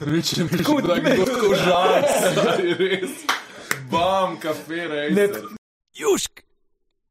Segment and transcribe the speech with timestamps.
[0.00, 0.50] Reče mi,
[0.82, 2.02] da je tako žal,
[2.78, 3.10] res.
[3.90, 5.36] Bam, kafe, res.
[5.94, 6.42] Južk,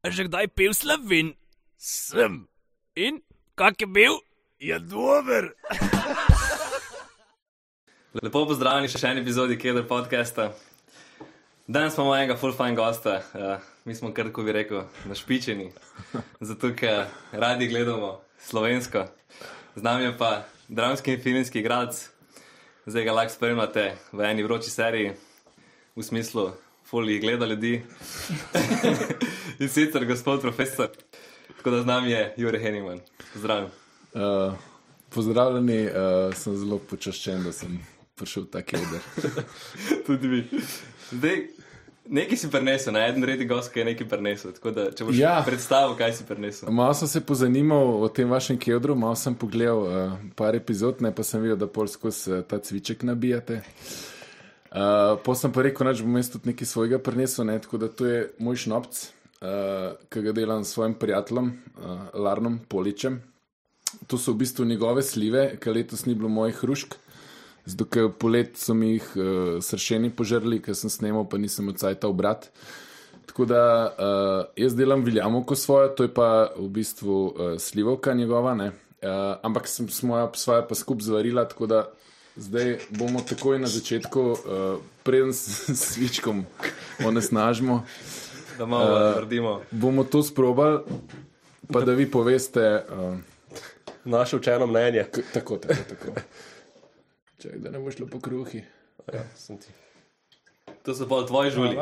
[0.06, 1.34] že kdaj pil slovin?
[1.76, 2.48] Sem.
[2.96, 3.22] In
[3.54, 4.18] kak je bil?
[4.58, 5.52] Je dober.
[8.22, 10.50] Lepo pozdravljeni še v eni epizodi Keder podcasta.
[11.70, 15.70] Danes imamo enega full fine gosta, uh, mi smo kar tako bi rekel, našpičeni,
[16.40, 19.06] zato ker radi gledamo slovensko.
[19.76, 20.32] Z nami je pa
[20.70, 22.08] dramski in filmski igralec,
[22.86, 25.12] zdaj ga lahko spremljate v eni vroči seriji,
[25.96, 26.52] v smislu,
[26.86, 27.82] full jih gleda ljudi.
[29.60, 30.88] in sicer gospod profesor,
[31.56, 33.00] tako da z nami je Jure Heningman.
[33.34, 33.70] Zdravljen.
[34.14, 34.54] Uh,
[35.10, 37.80] pozdravljeni, uh, sem zelo počaščen, da sem
[38.14, 39.02] prišel v ta keder.
[40.06, 40.44] Tudi vi.
[41.10, 41.44] Zdaj,
[42.10, 44.52] nekaj si prenesel, na en redi gost, ki je nekaj prenesel.
[44.56, 45.36] Tako da, če boš Ja.
[45.46, 46.70] predstavil, kaj si prenesel.
[46.74, 51.14] Malo sem se pozanimal o tem vašem kedru, malo sem pogledal uh, par epizod, ne
[51.14, 53.62] pa sem videl, da pol skozi uh, ta cviček nabijate.
[54.70, 57.58] Uh, po sem pa rekel, da bom jaz tudi nekaj svojega prenesel, ne?
[57.58, 59.00] tako da to je moj šnopc,
[59.42, 63.22] uh, ki ga delam s svojim prijateljem, uh, Larnom Poličem.
[64.06, 66.94] To so v bistvu njegove slive, ker letos ni bilo mojih hrušk.
[67.70, 69.24] Zato, ker polet so mi jih uh,
[69.60, 72.48] sršeni požrli, ker sem snemal, pa nisem odsajta obrat.
[73.26, 73.92] Tako da uh,
[74.56, 78.68] jaz delam viljamovko svojo, to je pa v bistvu uh, slivovka njegova, ne?
[78.68, 79.08] uh,
[79.42, 81.84] ampak sem svojo, svojo pa skup zvarila, tako da
[82.36, 84.36] zdaj bomo takoj na začetku, uh,
[85.02, 86.42] preden s s svičkom
[87.00, 87.84] onesnažimo,
[88.58, 89.60] Da malo uh, naredimo.
[89.70, 90.80] bomo to sprobali,
[91.68, 92.82] pa da vi poveste.
[92.88, 93.18] Uh,
[94.04, 95.06] naše učeno mnenje.
[95.06, 96.20] k- tako, tako, tako.
[97.40, 98.62] Čak, da ne bo šlo po kruhi.
[99.12, 99.68] Ja, sem ti.
[100.82, 101.76] To so pa tvoji žuli.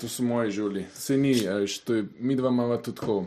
[0.00, 0.86] To so moji žuli.
[0.94, 3.26] Se ni, je, mi dva imamo tudi tako.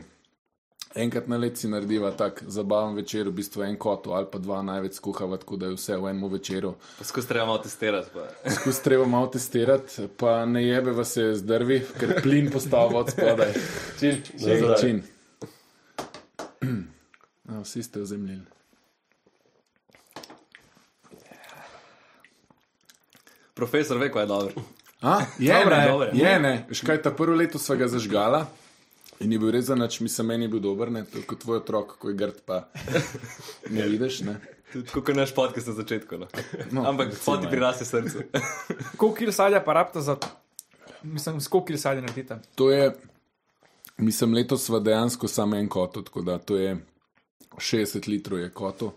[0.96, 4.62] Enkrat na let si narediva tak zabaven večer, v bistvu en kot ali pa dva
[4.62, 6.76] največ skuhava, tako da je vse v enem večeru.
[6.98, 8.10] Poskus treba malo testirati.
[8.14, 8.52] Pa.
[8.52, 13.54] Skus treba malo testirati, pa ne jebe vas se zdrvi, ker plin postavlja od spodaj.
[14.38, 15.04] Začin.
[17.44, 18.55] No, vsi ste ozemljili.
[23.56, 24.64] Profesor ve, kaj je dobro.
[25.02, 26.40] A, je, Dobro je, ne, dobro je.
[26.40, 26.54] ne.
[26.70, 28.46] Veš kaj, ta prvo leto sva ga zažgala
[29.20, 31.40] in je bil res za nič, mislim, meni je bil dober, ne, to je kot
[31.40, 32.66] tvoj otrok, ko je grd, pa
[33.70, 34.34] ne vidiš, ne.
[34.74, 36.18] Tudi kot naš podcast na začetku.
[36.18, 36.28] No.
[36.72, 37.52] No, Ampak poti ja.
[37.52, 38.26] prirasti srcu.
[38.98, 40.18] Koliko kil sadja pa rabite za.
[41.04, 42.40] Mislim, koliko kil sadja naredite?
[42.56, 42.92] To je,
[43.98, 46.76] mislim, letos sva dejansko samo en kot, tako da to je
[47.56, 48.92] 60 litrov je koto.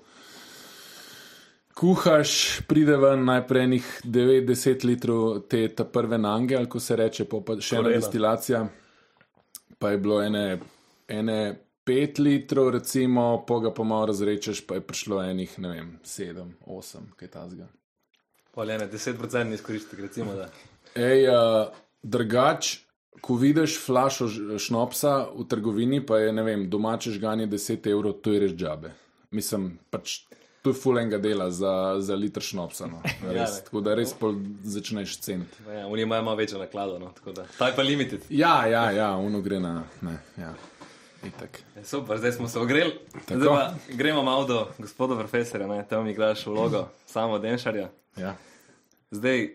[1.79, 7.39] Kuhaš, pride ven najprej enih 9-10 litrov te prve nange, ali ko se reče, pa,
[7.61, 8.01] še ena Korena.
[8.01, 8.63] destilacija.
[9.79, 10.59] Pa je bilo ene,
[11.07, 11.37] ene
[11.87, 16.49] 5 litrov, recimo, pa ga pa malo razrečeš, pa je prišlo enih, ne vem, 7,
[16.67, 17.69] 8, kaj tasga.
[18.59, 20.35] Poljene, 10% izkoristek, recimo.
[20.35, 20.49] Da.
[20.99, 21.71] Ej, uh,
[22.03, 22.73] drugač,
[23.23, 24.27] ko vidiš flašo
[24.59, 28.91] šnopsa v trgovini, pa je ne vem, domače žganje 10 evrov, to je res džabe.
[29.31, 30.25] Mislim, pač
[30.69, 32.87] to je fulenga dela za, za liter šnopsa.
[32.87, 33.01] No.
[33.33, 33.65] Res, ne.
[33.65, 34.35] tako da res pol
[34.65, 35.63] začneš ceniti.
[35.69, 36.99] Ja, Oni imajo malo večjo naklado.
[36.99, 37.47] No, tako da.
[37.59, 38.21] Ta je pa limited.
[38.29, 39.85] Ja, ja, ja, uno gre na.
[40.01, 40.53] Ne, ja.
[41.25, 41.63] Itak.
[41.77, 42.99] Ja, Super, zdaj smo se ogreli.
[43.13, 43.41] Tako.
[43.41, 45.87] Zdaj pa gremo malo do gospoda profesorja, ne?
[45.89, 47.89] tam igraš vlogo samo Denšarja.
[48.17, 48.37] Ja.
[49.11, 49.49] Zdaj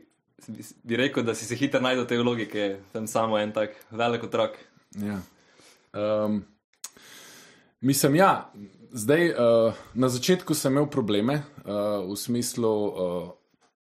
[0.84, 3.53] bi- rekel, da si se hitro najdel v tej vlogi, ki je tam samo en
[3.53, 4.57] tak velik otrok.
[4.95, 5.22] Ja.
[5.94, 6.44] Um,
[7.81, 8.50] mislim, ja,
[8.94, 13.31] zdaj uh, na začetku sem imel probleme uh, v smislu, uh,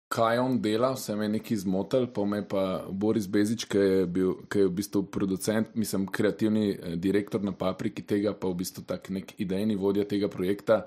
[0.10, 4.06] kaj on dela, vse me je nekaj zmotil, pa me pa Boris Bezič, ki je,
[4.06, 8.86] bil, ki je v bistvu producent, mislim, kreativni direktor na papriki tega, pa v bistvu
[8.86, 10.86] tak nek idejni vodja tega projekta.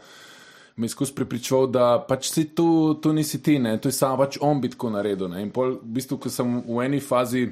[0.79, 3.75] Me je skozi prepričal, da pač si tu, tu nisi ti, ne?
[3.83, 5.27] to je samo pač on bi tako naredil.
[5.29, 5.43] Ne?
[5.43, 7.43] In pol, v bistvu, ko sem v eni fazi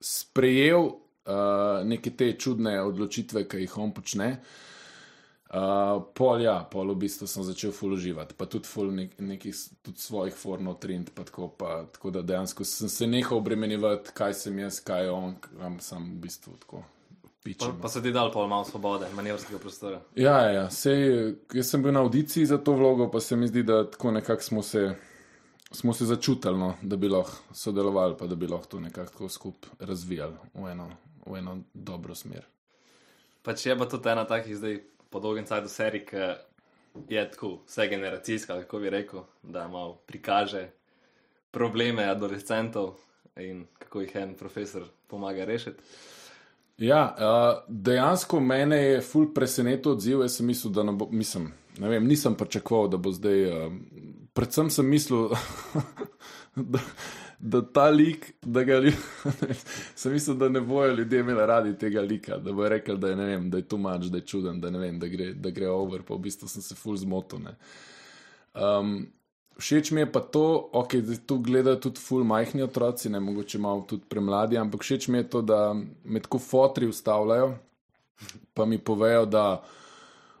[0.00, 4.70] sprejel uh, neke te čudne odločitve, ki jih on počne, uh,
[6.14, 9.98] pol ja, pol v bistvu sem začel ful uživati, pa tudi ful nek, nekih tudi
[9.98, 14.58] svojih fornov trend, pa tako, pa, tako da dejansko sem se nehal obremenjevati, kaj sem
[14.62, 16.84] jaz, kaj je on, kam sem v bistvu tako.
[17.40, 17.78] Pa, Pičem.
[17.80, 20.02] pa so ti dal pol malo svobode, manevrskega prostora.
[20.14, 20.64] Ja, ja, ja.
[20.70, 24.12] Sej, jaz sem bil na audiciji za to vlogo, pa se mi zdi, da tako
[24.12, 24.94] nekako smo se,
[25.72, 29.72] smo se začutili, no, da bi lahko sodelovali, pa da bi lahko to nekako skupaj
[29.80, 30.90] razvijali v eno,
[31.26, 32.46] v eno dobro smer.
[33.42, 34.78] Pač je pa tudi ena takih zdaj
[35.10, 40.68] po dolgem cajtu serij, ki je tako vse generacijska, kako bi rekel, da malo prikaže
[41.50, 42.94] probleme adolescentov
[43.36, 45.82] in kako jih en profesor pomaga rešiti.
[46.78, 50.22] Ja, uh, dejansko mene je ful presenetil odziv.
[50.24, 53.44] Jaz sem mislil, da ne bo, mislim, ne vem, nisem pričakoval, da bo zdaj.
[53.46, 53.72] Uh,
[54.32, 55.28] predvsem sem mislil,
[56.72, 56.80] da,
[57.40, 58.98] da ta lik, da ga ljudje.
[60.00, 63.14] sem mislil, da ne bojo ljudje imeli radi tega lika, da bojo rekli, da je,
[63.14, 66.02] vem, da je tu mač, da je čuden, da, vem, da, gre, da gre over,
[66.02, 67.48] pa v bistvu sem se full zmotil.
[68.54, 69.08] Um,
[69.56, 73.58] všeč mi je pa to, okay, da tu gledajo tudi full majhni otroci, ne mogoče
[73.58, 77.54] malo tudi premladi, ampak všeč mi je to, da me tako fotri ustavljajo,
[78.54, 79.62] pa mi povejo, da.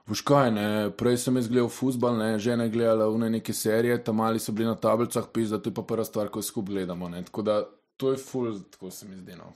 [0.08, 0.66] Veš kaj, ne,
[0.96, 4.68] prej sem jaz gledal futbol, ne, žene gledala v neke serije, tam mali so bili
[4.68, 7.08] na tablicah, pisa, to je pa prva stvar, ko jo skupaj gledamo.
[7.08, 7.24] Ne.
[7.24, 7.62] Tako da
[7.96, 9.52] to je full, tako se mi zdi, no.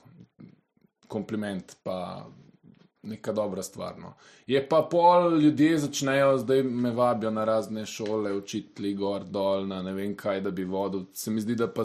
[1.08, 2.26] kompliment, pa
[3.02, 3.99] neka dobra stvar.
[3.99, 4.14] No.
[4.46, 9.82] Je pa pol ljudje začnejo, zdaj me vabijo na razne šole, učitelji, gor, dol, na
[9.82, 11.05] ne vem kaj, da bi vodil.
[11.12, 11.85] Se mi zdi, da pa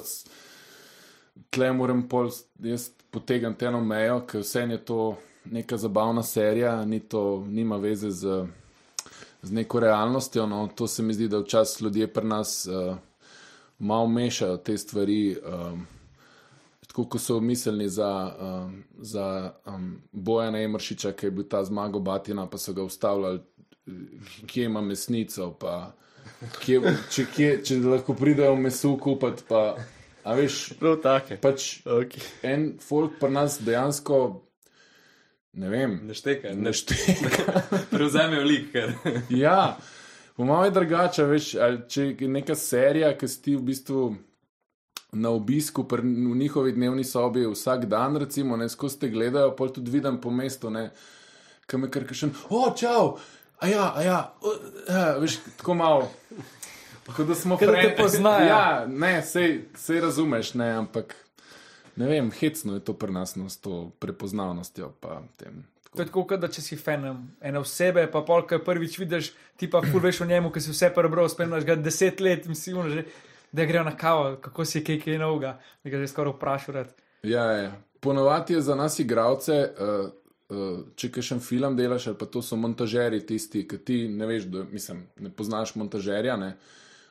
[1.49, 5.15] tle moram pol jaz potegniti eno mejo, ker vse je to
[5.51, 8.45] neka zabavna serija, ni to, nima veze z,
[9.41, 10.47] z neko realnostjo.
[10.47, 10.67] No.
[10.75, 12.95] To se mi zdi, da včasih ljudje pri nas uh,
[13.79, 15.37] malo mešajo te stvari.
[15.45, 15.87] Um,
[16.89, 21.99] Tako kot so mislili za, um, za um, Bojana Emršiča, ki je bil ta zmago
[21.99, 23.39] Batina, pa so ga ustavljali,
[24.47, 25.91] kje ima mesnico, pa
[26.63, 26.81] kje,
[27.11, 29.45] če, kje, če lahko pridejo meso kupiti.
[29.47, 29.77] Pa,
[30.23, 31.37] a veš, Prav take.
[31.41, 32.25] pač Okay.
[32.43, 34.41] en folk pri nas dejansko,
[35.53, 37.61] ne vem, Ne štekaj, ne ne šteka.
[37.93, 38.93] prevzamejo lik, ker
[39.43, 39.77] Ja,
[40.35, 41.51] po mojem je drugače, veš,
[41.87, 44.03] če je neka serija, ki si ti v bistvu
[45.11, 49.71] na obisku pri, v njihovi dnevni sobi vsak dan, recimo, ne skozi te gledajo, pol
[49.73, 50.91] tudi vidim po mestu, ne,
[51.65, 53.17] kam je kar kašen, o, čau,
[53.59, 54.53] a ja, a ja, o,
[54.87, 56.11] a, veš, tako malo.
[57.09, 58.45] Kot da smo friend- poznajo.
[58.45, 61.15] Ja, ne, sej, sej razumeš, ne, ampak
[61.99, 64.93] ne vem, hecno je to pri nas no, s to prepoznavnostjo.
[65.37, 65.63] Tem,
[65.95, 67.07] To je tako, kot da če si fan
[67.41, 70.73] ene osebe, pa pol, ki prvič vidiš, ti pa ful veš o njemu, ki si
[70.73, 73.05] vse prebral, spremljaš ga deset let in si že,
[73.51, 76.75] da grejo na kavo, kako si kaj kaj novega, bi ga že skoraj vprašal.
[76.75, 76.93] rad.
[77.23, 77.71] Ja, ja.
[77.99, 80.11] Ponovadi je za nas, igralce, uh,
[80.55, 84.29] uh, če kaj še film delaš, ali pa to so montažeri, tisti, ki ti ne
[84.29, 86.37] veš, da, mislim, ne poznaš montažerja.
[86.37, 86.53] Ne?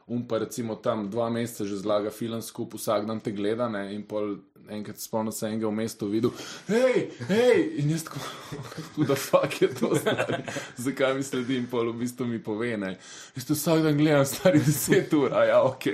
[0.09, 3.95] Um pa recimo tam dva meseca že zlaga film skupaj, vsak dan te gleda ne?
[3.95, 4.39] in pol
[4.69, 6.33] enkrat spomnim se enega v mestu videl,
[6.69, 8.21] hej, hej, in jaz tako,
[9.09, 10.43] da fuck je to stari,
[10.77, 12.97] zakaj mi sledi in pol v bistvu mi pove, ne.
[13.37, 15.89] Jaz to vsak dan gledam, stari deset ur, a ja, ok,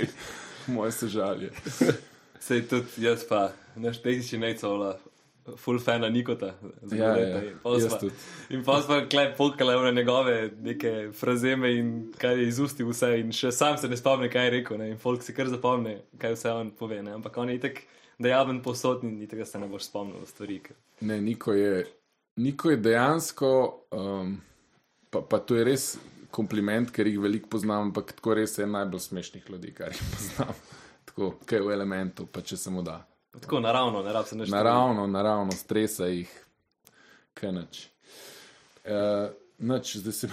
[0.75, 1.53] moje se žalje.
[2.45, 4.97] Sej tudi jaz pa, naš tehnični nejcola,
[5.57, 6.55] full fana Nikota.
[6.91, 7.43] Ja, leta.
[7.43, 8.11] ja,
[8.51, 13.33] In pa smo klep pokale na njegove neke frazeme in kaj je izustil vse in
[13.33, 14.79] še sam se ne spomni, kaj je rekel.
[14.79, 14.91] Ne?
[14.91, 17.03] In folk si kar zapomne, kaj vse on pove.
[17.03, 17.13] Ne?
[17.13, 17.83] Ampak on je itek
[18.19, 20.61] dejaven posod in tega se ne boš spomnil stvari.
[20.61, 21.85] ker- Ne, Niko je,
[22.37, 23.51] Niko je dejansko,
[23.93, 24.41] um,
[25.11, 25.99] pa, pa to je res
[26.31, 30.55] kompliment, ker jih veliko poznam, ampak tako res je najbolj smešnih ljudi, kar jih poznam.
[31.07, 32.97] Tako, kaj je v elementu, pa če se mu da.
[33.41, 34.49] Tako naravno, ne rab se nič.
[34.49, 36.31] Naravno, naravno, stresa jih,
[37.35, 37.87] kaj nič.
[38.85, 40.29] Uh, Noč, zdaj se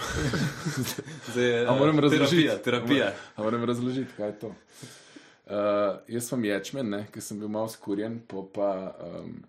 [1.32, 2.42] Zdaj, A moram eh, razložiti?
[2.42, 3.12] Terapija, terapija.
[3.36, 4.46] A moram razložiti, kaj je to.
[4.46, 5.54] Uh,
[6.08, 9.42] jaz sem ječmen, ker sem bil malo skurjen, po pa um,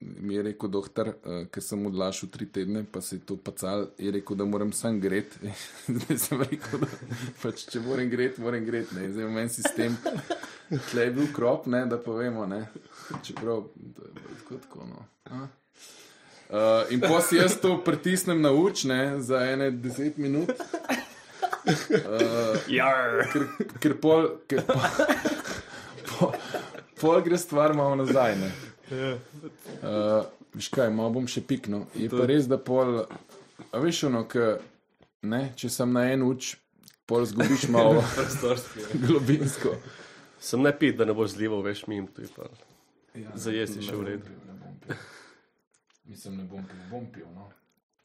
[0.00, 3.88] mi je rekel doktor, uh, ker sem odlašal tri tedne, pa se je to pacal,
[3.98, 5.38] je rekel, da moram sam gret.
[5.98, 6.88] zdaj sem rekel, da
[7.42, 8.92] pač, če moram gret, moram gret.
[8.94, 9.08] Ne.
[9.12, 9.98] Zdaj v meni sistem,
[10.90, 12.66] tle je bil krop, ne, da povemo, ne.
[13.26, 13.64] čeprav
[13.96, 15.06] to je bilo tako, tako no.
[15.24, 15.46] A?
[16.48, 20.54] Uh, in pa si jaz to pritisnem na uč, ne, za ene deset minut.
[21.68, 23.26] Uh, Jar.
[23.34, 23.44] ker,
[23.82, 24.86] ker pol, ker pol,
[26.08, 26.32] pol,
[26.96, 28.38] pol gre stvar malo nazaj.
[28.40, 28.67] ne.
[28.90, 31.84] Uh, Veš kaj, malo bom še piknil.
[31.98, 33.02] Je pa res, da pol,
[33.68, 34.56] a veš ono, ke,
[35.28, 36.54] ne, če sem na en uč,
[37.08, 38.86] pol zgubiš malo Prostorski.
[39.04, 39.74] globinsko.
[40.40, 42.48] Sem ne pit, da ne boš zlival več mim, to je pa.
[43.18, 44.34] Ja, Zajesti še v redu.
[46.08, 47.28] Mislim, ne bom pil, bom pil.
[47.36, 47.50] No.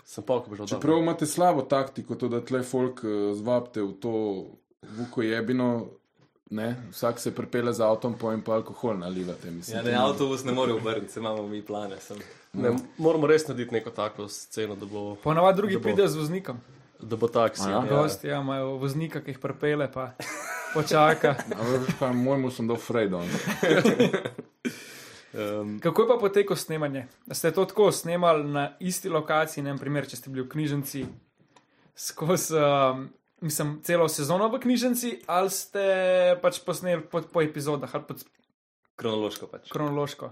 [0.04, 0.74] Sem pa, ko boš oddal.
[0.76, 4.14] Čeprav imate slabo taktiko, to, da tle folk uh, zvabite v to
[4.98, 5.70] vuko jebino,
[6.54, 9.52] ne, vsak se pripele z avtom, pojem pa alkohol nalivate.
[9.52, 11.98] Mislim, Ja, ne, avtobus ne more obrniti, se imamo mi plane.
[12.00, 12.18] Sem.
[12.54, 16.60] Ne, moramo res narediti neko tako sceno, da bo, Ponavadi drugi bo- pridejo z voznikom.
[17.02, 17.64] da bo taksi.
[17.64, 17.82] A ja?
[17.82, 20.12] Gosti ja, imajo voznika, ki jih prepele, pa
[20.74, 21.36] počaka.
[21.60, 23.22] A veš kaj, mojemu sem dal Fredo.
[25.34, 27.08] Um, Kako je pa poteklo snemanje?
[27.32, 31.06] Ste to tako snemali na isti lokaciji, ne primer, če ste bili v knjižnici
[31.96, 33.08] skozi, um,
[33.44, 35.84] mislim, celo sezono v knjižnici, ali ste
[36.42, 38.24] pač posneli po, po epizodah ali pod
[38.96, 39.70] Kronološko pač.
[39.74, 40.32] kronološko?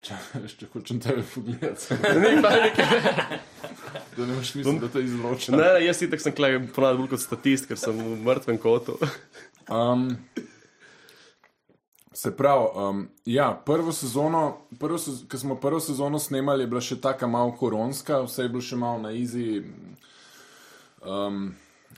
[0.00, 0.16] Če,
[0.56, 3.40] če hočem tebe pogledati, Ni pa nekaj.
[4.16, 5.52] da ne imaš misli, da te izloča.
[5.52, 8.98] Ne, ne, jaz itek sem klej ponavadi bolj kot statist, ker sem v mrtvem kotu.
[9.70, 10.08] Um,
[12.10, 14.40] se pravi, um, ja, prvo sezono,
[14.80, 18.50] prvo sez, ko smo prvo sezono snemali, je bila še tako malo koronska, vse je
[18.50, 19.60] bilo še malo na izi.
[21.06, 21.52] Um,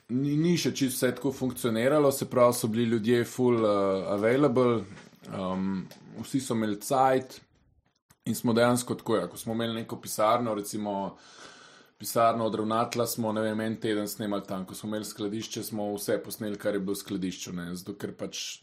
[0.09, 4.83] ni, ni še čisto vse tako funkcioniralo, se pravi, so bili ljudje full uh, available,
[5.33, 5.87] um,
[6.21, 7.41] vsi so imeli cajt
[8.29, 11.17] in smo dejansko tako, ja, ko smo imeli neko pisarno, recimo
[11.99, 15.93] pisarno od ravnatla, smo ne vem, en teden snemali tam, ko smo imeli skladišče, smo
[15.95, 18.63] vse posneli, kar je bilo v skladišču, ne, zato ker pač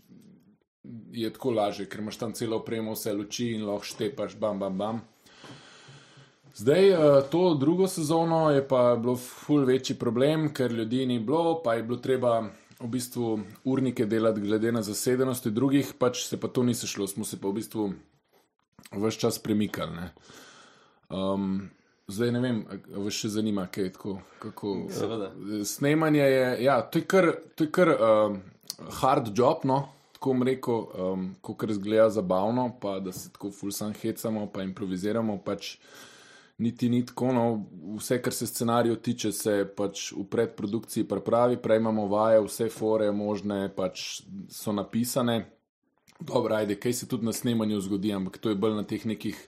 [1.12, 4.78] je tako lažje, ker imaš tam celo opremo, vse luči in lahko štepaš, bam, bam,
[4.80, 5.02] bam.
[6.60, 6.98] Zdaj, eh,
[7.32, 11.84] to drugo sezono je pa bilo ful večji problem, ker ljudi ni bilo, pa je
[11.84, 12.50] bilo treba
[12.80, 17.24] v bistvu urnike delati glede na zasedenosti drugih, pač se pa to ni sešlo, smo
[17.26, 17.86] se pa v bistvu
[18.92, 19.96] vse čas premikali.
[19.96, 20.10] Ne.
[21.10, 21.70] Um,
[22.08, 22.60] zdaj ne vem,
[23.06, 24.18] vas še zanima, kaj je tako.
[24.44, 25.32] Kako, Seveda.
[25.64, 28.38] Snemanje je, ja, to je kar, to je kar um,
[29.00, 29.80] hard job, no.
[30.20, 35.40] Tako bom rekel, um, ko razgleda zabavno, pa da se tako fulsan hecamo, pa improviziramo.
[35.46, 35.78] Pač
[36.60, 37.32] niti ni tako.
[37.34, 37.46] No,
[37.98, 43.12] vse, kar se scenarijo tiče, se pač v predprodukciji pripravi, prej imamo vaje, vse fore
[43.12, 45.40] možne pač so napisane.
[46.20, 49.40] Dobro, ajde, kaj se tudi na snemanju zgodi, ampak to je bolj na teh nekih,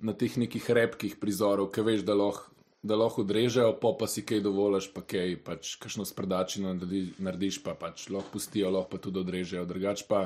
[0.00, 2.50] na teh nekih repkih prizorov, ki veš, da lahko.
[2.84, 7.62] Da lahko odrežejo, pa pa si kaj dovoliš, pa kaj, pač kakšno spredačino naredi, narediš,
[7.64, 9.62] pa pač lahko pustijo, lahko pa tudi odrežejo.
[9.64, 10.18] Drugač pa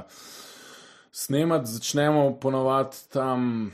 [1.15, 3.71] snemati začnemo ponovadi tam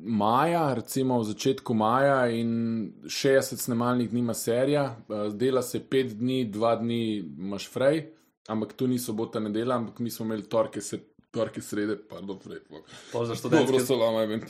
[0.00, 6.14] maja, recimo v začetku maja in 60 snemalnih dni ima serija, eh, dela se 5
[6.14, 8.06] dni, 2 dni imaš frej,
[8.48, 10.98] ampak to ni sobota, nedela, ampak mi smo imeli torke, se,
[11.30, 12.60] torke srede, pardon, frej.
[13.12, 14.44] Pol za Dobro, študentski, salama, event.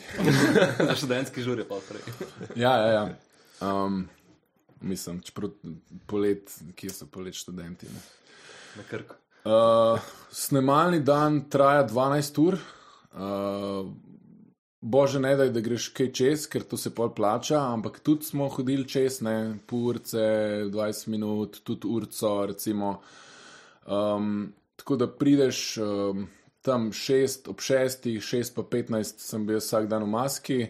[0.79, 2.03] za študentski žur je pa prej.
[2.65, 3.17] Ja, ja, ja.
[3.61, 4.09] Um,
[4.81, 5.50] mislim, čeprav
[6.07, 7.87] polet, kje so polet študenti.
[7.87, 8.00] Ne?
[8.77, 9.15] Na krku.
[9.45, 10.00] Uh,
[10.31, 12.59] snemalni dan traja 12 ur.
[13.12, 13.88] Uh,
[14.80, 18.49] bože, ne daj, da greš kaj čez, ker to se pol plača, ampak tudi smo
[18.52, 20.25] hodili čez, ne, purce,
[20.70, 22.99] 20 minut, tudi urco, recimo.
[23.87, 26.28] Um, tako da prideš um,
[26.62, 30.61] tam 6, ob 6, 6 pa 15 sem bil vsak dan v maski.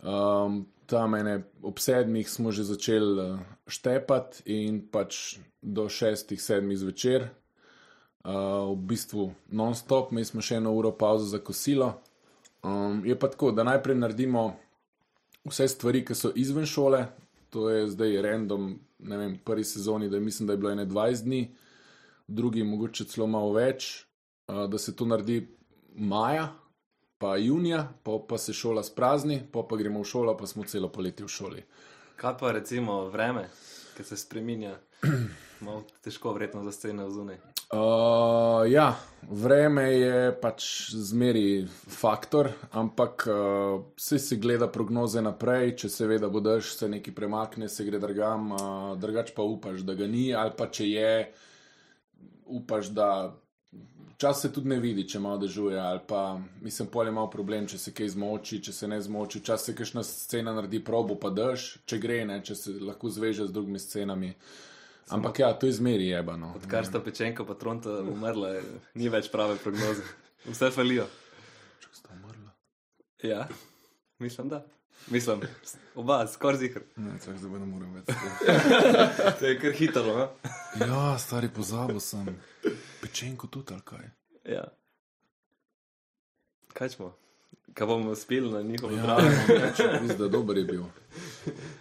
[0.00, 6.78] Um, tam ene ob sedmih smo že začeli uh, štepati in pač do šestih, sedmih
[6.78, 7.28] zvečer.
[8.20, 11.94] Uh, v bistvu non-stop, mi smo še eno uro pauzo za kosilo.
[12.62, 14.56] Um, je pa tako, da najprej naredimo
[15.48, 17.06] vse stvari, ki so izven šole,
[17.50, 21.24] to je zdaj random, ne vem, prvi sezoni, da mislim, da je bilo ene 20
[21.24, 21.42] dni,
[22.28, 24.04] v drugi mogoče celo malo več,
[24.48, 25.46] uh, da se to naredi
[25.94, 26.50] maja,
[27.18, 30.88] pa junija, pa, pa se šola sprazni, pa, pa gremo v šolo, pa smo celo
[30.92, 31.64] poletje v šoli.
[32.20, 33.48] Kaj pa recimo vreme,
[33.96, 34.76] ki se spremenja?
[36.04, 37.40] Težko, verjetno za scene zunaj.
[37.70, 38.96] Uh, ja,
[39.30, 46.16] vreme je pač zmeri faktor, ampak uh, vse se gleda prognoze naprej, če se ve,
[46.18, 48.64] da bo dež, se nekaj premakne, se gre drugam, uh,
[48.98, 51.12] drugač pa upaš, da ga ni, ali pa če je,
[52.58, 53.10] upaš, da
[54.18, 57.70] čas se tudi ne vidi, če malo dežuje, ali pa mislim, pol je malo problem,
[57.70, 61.30] če se kaj zmoči, če se ne zmoči, čas se kakšna scena naredi probo, pa
[61.30, 64.34] dež, če gre, ne, če se lahko zveže z drugimi scenami.
[65.10, 66.52] Ampak ja, to je zmeri jebano.
[66.54, 68.64] Odkar sta pečenka pa tronta umrla, je-
[68.94, 70.02] ni več prave prognoze.
[70.44, 71.06] Vse falijo.
[71.92, 72.50] Sta umrla.
[73.22, 73.48] Ja,
[74.18, 74.62] mislim, da.
[75.06, 75.40] Mislim,
[75.94, 76.80] oba, skoraj zikr.
[76.96, 78.04] Ne, čak, zdaj ne morem več.
[79.38, 80.26] To je kar hitro, no?
[80.78, 82.28] Ja, stari pozabil sem.
[83.00, 84.10] Pečenko tudi ali kaj.
[84.46, 84.64] Ja.
[86.72, 87.16] Kaj smo?
[87.74, 89.22] Kaj bomo spili na njihovo Ja, zdravo?
[90.02, 90.82] mislim, da dober je bil.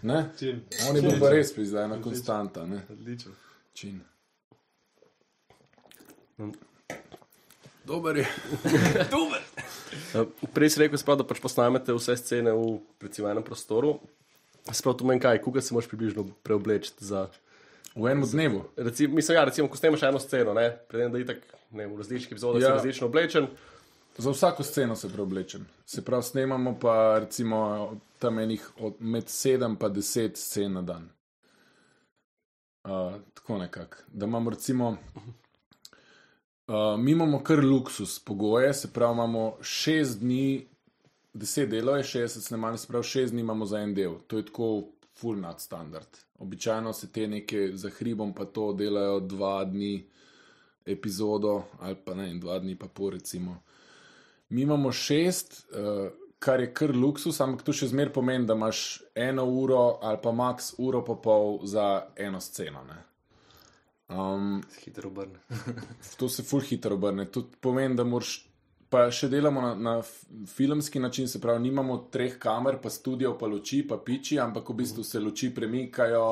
[0.01, 0.29] Ne?
[0.39, 0.62] Čin.
[0.89, 2.81] On je bil pa res pizda, ena konstanta, ne?
[2.89, 3.31] Odlično.
[3.74, 4.01] Čin.
[6.38, 6.51] Mm.
[7.86, 8.27] Dober je.
[9.15, 9.41] Dober!
[10.13, 13.98] Uh, Prej si rekel, sprav, da pač posnamete vse scene v recimo enem prostoru.
[14.69, 17.27] Sprav to meni kaj, koga se moraš približno preobleči za.
[17.96, 18.62] V enem dnevu.
[18.77, 21.41] Recimo, mislim, ja, recimo, ko snemaš eno sceno, ne, predem, da itak,
[21.72, 22.67] ne vem, v različnih epizodah ja.
[22.67, 22.69] Ja.
[22.69, 23.50] si različno oblečen.
[24.20, 25.68] Za vsako sceno se preoblečem.
[25.86, 31.10] Se pravi, snemamo pa recimo tam enih od med 7 in 10 scen na dan.
[32.84, 33.98] Uh, tako nekako.
[34.08, 34.98] Da imamo recimo.
[36.68, 40.68] Uh, mi imamo kar luksus pogoje, se pravi, imamo 6 dni,
[41.34, 44.14] 10 delov je 60 snemalnih, se pravi, 6 dni imamo za en del.
[44.28, 44.84] To je tako
[45.16, 46.18] full nadstandard.
[46.40, 50.06] Običajno se te neke za hribom pa to delajo 2 dni
[50.86, 53.62] epizodo ali pa ne, 2 dni pa pol recimo.
[54.50, 59.01] Mi imamo šest, uh, kar je kar luksus, ampak to še zmer pomeni, da imaš
[59.15, 62.84] eno uro ali pa max uro pa pol za eno sceno.
[62.88, 63.00] Ne.
[64.10, 65.39] Um, Hitro obrne.
[66.20, 67.25] to se ful hitro obrne.
[67.25, 68.46] To pomeni, da moraš.
[68.89, 69.91] Pa še delamo na, na
[70.50, 74.79] filmski način, se pravi, nimamo treh kamer, pa studio, pa luči, pa piči, ampak v
[74.79, 76.24] bistvu se luči premikajo,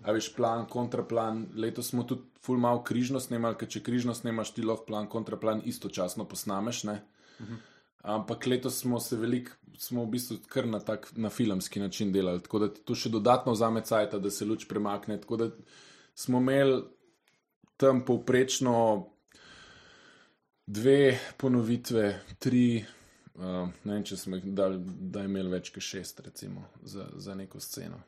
[0.00, 1.42] a veš, plan, kontraplan.
[1.60, 5.60] Letos smo tudi ful malo križno snemali, ker če križno snemaš, ti lahko plan, kontraplan
[5.68, 6.86] istočasno posnameš.
[6.88, 6.96] Ne?
[8.02, 12.40] Ampak letos smo se veliko, smo v bistvu kar na, tak, na filmski način delali,
[12.42, 15.20] tako da to še dodatno vzame cajt, da se luč premakne.
[15.20, 15.50] Tako da
[16.14, 16.82] smo imeli
[17.80, 18.76] tam povprečno
[20.66, 22.84] dve ponovitve, tri,
[23.34, 27.08] uh, ne vem, če smo jih dali, da je imel več kot šest, recimo, za,
[27.16, 28.00] za neko sceno.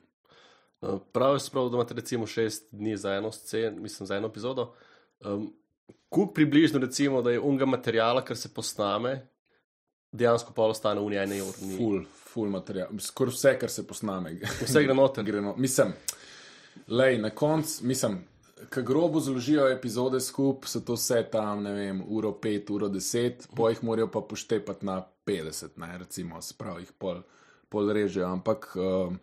[0.82, 4.30] Uh, Prav je, sprav, da imate recimo šest dni za eno sceno, mislim, za eno
[4.30, 4.70] epizodo.
[5.20, 5.50] Um,
[6.08, 9.28] Kuk približno recimo, da je unga materijala, kar se posname,
[10.12, 11.76] dejansko pa ostane v eni uri.
[11.76, 14.34] Ful, ful material, skoraj vse, kar se posname.
[14.60, 15.24] Vse gre noter.
[15.28, 15.54] gre no.
[15.56, 15.94] Mislim,
[16.88, 18.18] lej, na koncu, mislim,
[18.74, 23.48] ko grobo zložijo epizode skupaj, so to vse tam, ne vem, uro 5, uro 10,
[23.56, 27.22] po jih morajo pa poštepati na 50, ne, recimo, se pravi, jih pol,
[27.68, 28.28] pol režejo.
[28.28, 29.18] Ampak um,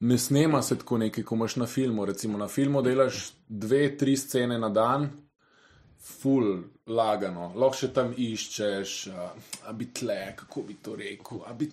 [0.00, 2.04] ne snema se tako nekaj, ko imaš na filmu.
[2.04, 5.10] Recimo na filmu delaš dve, tri scene na dan.
[6.02, 6.48] Ful,
[6.90, 9.28] lagano, lahko še tam iščeš, a,
[9.70, 11.68] a bi tle, kako bi to rekel, a bi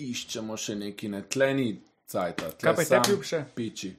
[0.00, 1.70] iščemo še neki, ne tle ni
[2.10, 2.44] cajt.
[2.60, 3.40] Kaj pa je tebi ljubše?
[3.56, 3.90] Piči.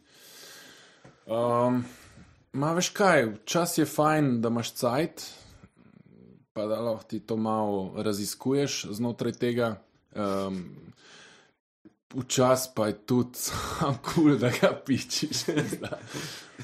[1.32, 1.82] Um,
[2.54, 5.26] ma veš kaj, včasih je fajn, da imaš cajt,
[6.54, 9.76] pa da lahko ti to malo raziskuješ znotraj tega.
[10.16, 10.64] Um,
[12.12, 15.46] Včasih pa je tudi sam kul, cool, da ga pičiš.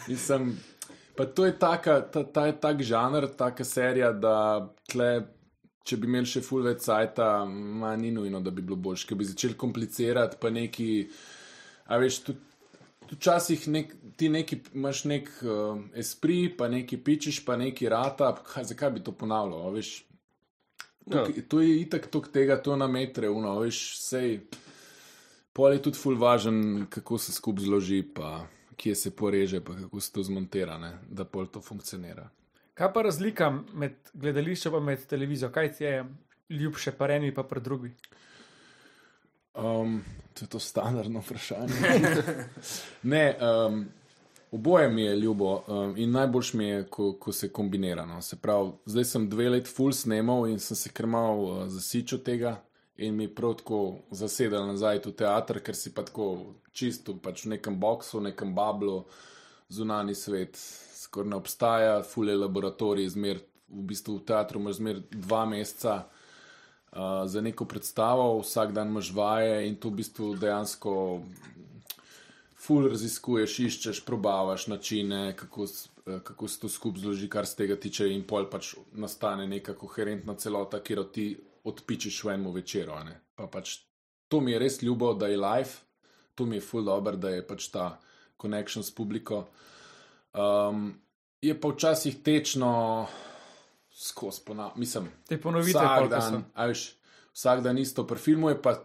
[0.08, 0.58] Mislim,
[1.18, 5.10] pa to je taka, ta, ta je tak žanr, taka serija, da tle,
[5.88, 9.18] če bi imeli še full več sajta, ma ni nujno, da bi bilo boljše, ker
[9.18, 10.92] bi začeli komplicirati, pa neki,
[11.90, 12.44] a veš, tudi.
[13.08, 18.66] Včasih nek, ti neki, imaš nek uh, espri, pa neki pičiš, pa neki rata, kaj,
[18.74, 19.70] zakaj bi to ponavljal?
[19.78, 19.92] Veš,
[21.06, 24.42] tukaj, to je itak tok tega, to na metre, uno, veš, sej.
[25.56, 26.60] Pol je tudi ful važen,
[26.92, 28.42] kako se skupaj zloži, pa
[28.78, 32.30] kje se poreže, pa kako se to zmontira, ne, da pol to funkcionira.
[32.78, 35.50] Kaj pa razlika med gledališčem in med televizijo?
[35.52, 36.06] Kaj ti je
[36.50, 37.92] ljubše, pa eni pa pa drugi?
[39.58, 41.74] Um, to je to standardno vprašanje.
[43.14, 43.86] ne, um,
[44.52, 48.06] oboje mi je ljubo um, in najboljš mi je, ko, ko se kombinira.
[48.06, 48.22] No.
[48.22, 52.62] Se pravi, zdaj sem dve leti full snemal in sem se krmal uh, zasičal tega.
[52.98, 57.56] In mi prav tako zasedel nazaj v teater, ker si pa tako čisto pač v
[57.56, 59.02] nekem boksu, v nekem bablu,
[59.74, 60.56] zunani svet,
[61.02, 67.26] skoraj ne obstaja, fule laboratorij, zmer, v bistvu v teatru imaš zmer dva meseca uh,
[67.28, 70.94] za neko predstavo, vsak dan imaš vaje in to v bistvu dejansko
[72.68, 75.68] ful raziskuješ, iščeš, probavaš načine, kako,
[76.08, 79.76] eh, kako se to skupaj zloži, kar se tega tiče, in pol pač nastane neka
[79.78, 81.28] koherentna celota, kjer ti
[81.64, 82.98] odpičiš v enem večeru.
[83.36, 83.80] Pa pač
[84.28, 85.87] to mi je res ljubo, da je live,
[86.38, 87.98] to mi je ful dobro, da je pač ta
[88.42, 89.48] connection s publiko.
[90.38, 90.92] Um,
[91.42, 93.08] je pa včasih tečno
[93.98, 95.10] skozi ponavljanje, mislim.
[95.28, 96.92] Te ponovitve, Vsak dan, a veš,
[97.34, 98.06] vsak dan isto.
[98.08, 98.76] Pri filmu je pa,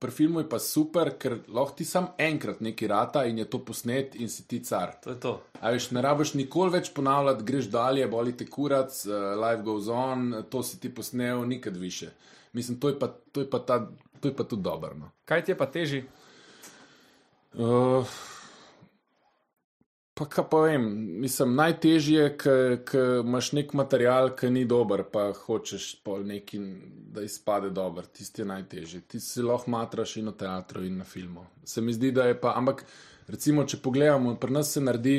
[0.00, 3.60] pri filmu je pa super, ker lahko ti sam enkrat neki rata in je to
[3.64, 4.96] posnet in si ti car.
[5.04, 5.34] To je to.
[5.60, 9.92] A veš, ne rabiš nikoli več ponavljati, greš dalje, boli te kurac, uh, life goes
[9.92, 12.14] on, to si ti posnel, nikad više.
[12.52, 13.82] Mislim, to je pa, to je pa, ta,
[14.20, 14.94] to je pa tudi dobro.
[14.96, 15.12] No.
[15.24, 16.04] Kaj ti je pa teži?
[17.54, 18.06] Uh,
[20.14, 20.86] pa kaj pa vem,
[21.22, 26.58] mislim, najtežje je, ker imaš nek material, ki ni dober, pa hočeš pol neki,
[27.14, 28.06] da izpade dober.
[28.06, 29.00] Tisti je najtežji.
[29.00, 31.46] Ti si lahko matraš in na teatru, in na filmu.
[31.64, 32.84] Se mi zdi, da je pa, ampak
[33.28, 35.18] recimo, če pogledamo, pri nas se naredi.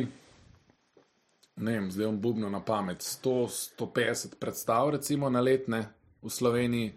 [1.55, 2.99] Ne vem, zdaj bom bubno na pamet.
[2.99, 5.85] 100-150 predstav, recimo na letne
[6.21, 6.91] v Sloveniji.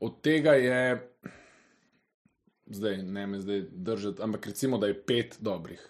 [0.00, 0.80] Od tega je
[2.66, 5.80] zdaj ne me zdaj držati, ampak recimo, da je pet dobrih.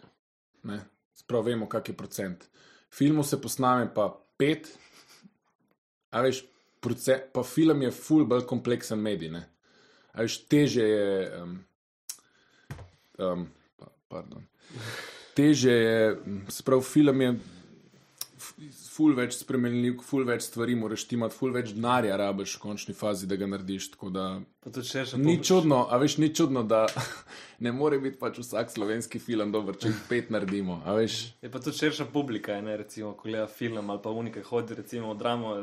[0.62, 0.80] Ne?
[1.14, 2.44] Sprav vemo, kak je procent.
[2.90, 4.68] Filmu se posname pa pet,
[6.10, 6.44] a veš,
[6.80, 9.30] procent, pa film je ful bolj kompleksen medij.
[9.30, 9.44] Ne?
[10.12, 11.42] A veš, teže je.
[11.42, 11.58] Um,
[13.18, 14.44] um, pa, pardon.
[15.36, 16.16] Teže je,
[16.48, 17.34] sprav film je
[18.38, 23.26] ful več spremenljiv, ful več stvari moraš imati, ful več denarja rabiš v končni fazi,
[23.26, 23.90] da ga narediš.
[24.12, 24.26] Da
[25.20, 26.86] Ni čudno, a veš, ni čudno, da
[27.64, 30.80] ne more biti pač vsak slovenski film dober, če jih pet naredimo.
[31.42, 35.14] Je pa tudi širša publika, ne, recimo, ko gleda film ali pa unike hodi, recimo,
[35.14, 35.54] v dramo.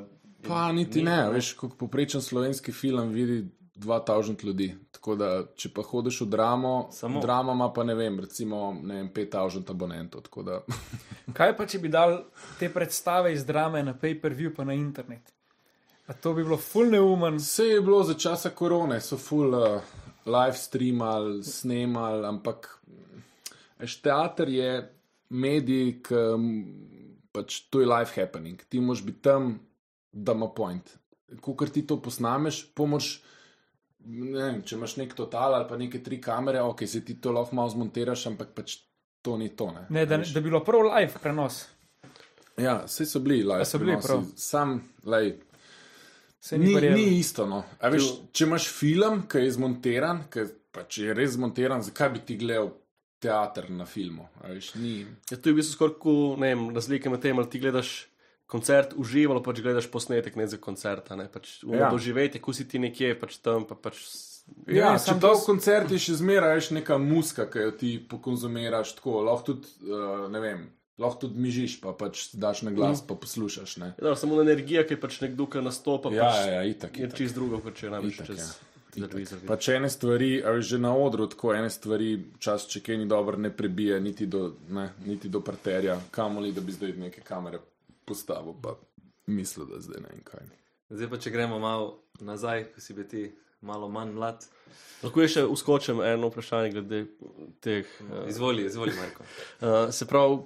[0.47, 3.43] pa niti ni, ne, a veš, kot poprečen slovenski film vidi
[3.75, 4.75] 2000 ljudi.
[4.91, 7.21] Tako da, če pa hodiš v dramo, Samo?
[7.21, 10.21] drama ima pa ne vem, recimo ne vem, 5000 abonentov.
[10.21, 10.59] tako Da,
[11.37, 12.19] Kaj pa, če bi dal
[12.59, 15.33] te predstave iz drame na pay-per-view pa na internet?
[16.07, 17.39] A to bi bilo full neumen.
[17.39, 19.81] Vse je bilo za časa korone, so full uh,
[20.25, 22.67] live streamali, snemali, ampak
[23.79, 24.73] veš, teater je
[25.29, 26.25] medij, ki
[27.33, 28.59] pač to je life happening.
[28.69, 29.55] Ti moraš biti tam,
[30.11, 30.91] da ima point.
[31.41, 33.23] Ko ti to posnameš, pomoč.
[34.05, 37.31] Ne vem, če imaš nek total ali pa neke tri kamere, ok, se ti to
[37.31, 38.77] lahko malo zmontiraš, ampak pač
[39.23, 39.69] to ni to.
[39.71, 41.63] Ne, Ne, da, da bi bilo prav live prenos.
[42.59, 43.65] Ja, vse so bili live.
[43.65, 44.35] So bili prenosi.
[44.37, 45.37] Sam, lej,
[46.43, 47.45] Se ni, Ni, ni isto.
[47.47, 47.61] No.
[47.79, 50.43] A Veš, če imaš film, ki je zmontiran, ki
[50.75, 52.73] pač je res zmontiran, zakaj bi ti gledal
[53.23, 54.25] teater na filmu?
[54.43, 55.05] A Veš, ni.
[55.31, 57.93] Ja, to je v bistvu skoraj razlike med tem, ali ti gledaš
[58.53, 61.15] koncert uživo, ali pač gledaš posnetek ne za koncerta.
[61.15, 61.25] Ne?
[61.27, 61.79] Pač, Ja.
[61.79, 61.89] ja.
[61.89, 63.97] Doživeti, ko si ti nekje pač tam, pa pač.
[64.67, 68.93] Ja, samo čeprav to s- koncert je še zmeraj neka muska, ki jo ti pokonzumiraš
[68.93, 69.21] tako.
[69.21, 70.65] Lahko tudi, uh, ne vem,
[70.97, 73.07] lahko tudi mižiš, pa pač daš na glas, Mhm.
[73.07, 73.77] pa poslušaš.
[73.77, 73.93] Ne?
[73.97, 76.91] Ja, samo energija, ki pač nekdo, ki nastopa, Ja, pač, ja, ja, itak.
[76.93, 77.17] je itak.
[77.17, 78.51] čist drugo, kot če največ Itak, čez ja.
[78.93, 79.39] televizor.
[79.47, 82.97] Pa če ene stvari, a veš, že na odru, tako ene stvari, čas, če kaj
[82.97, 87.21] ni dobro, ne prebije niti do, ne, niti do parterja, kamoli, da bi zdaj neke
[87.23, 87.57] kamere
[88.05, 88.75] postavil, pa
[89.27, 90.49] mislil, da zdaj ne vem kaj.
[90.93, 93.23] Zdaj pa, če gremo malo nazaj, ko si bil ti
[93.63, 94.45] malo manj mlad.
[95.03, 97.05] Lahko je še uskočim eno vprašanje glede
[97.63, 97.87] teh.
[98.03, 99.25] Uh, Izvoli, izvoli, Marko.
[99.25, 100.41] uh, se pravi,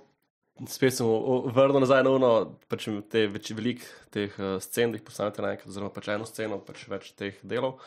[0.69, 1.09] spet sem
[1.53, 2.31] vrnil nazaj na uno,
[2.69, 6.61] pač te več, velik teh uh, scen, da jih postanete naenkrat, oziroma pač eno sceno,
[6.63, 7.81] pač več teh delov.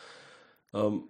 [0.77, 1.05] Um,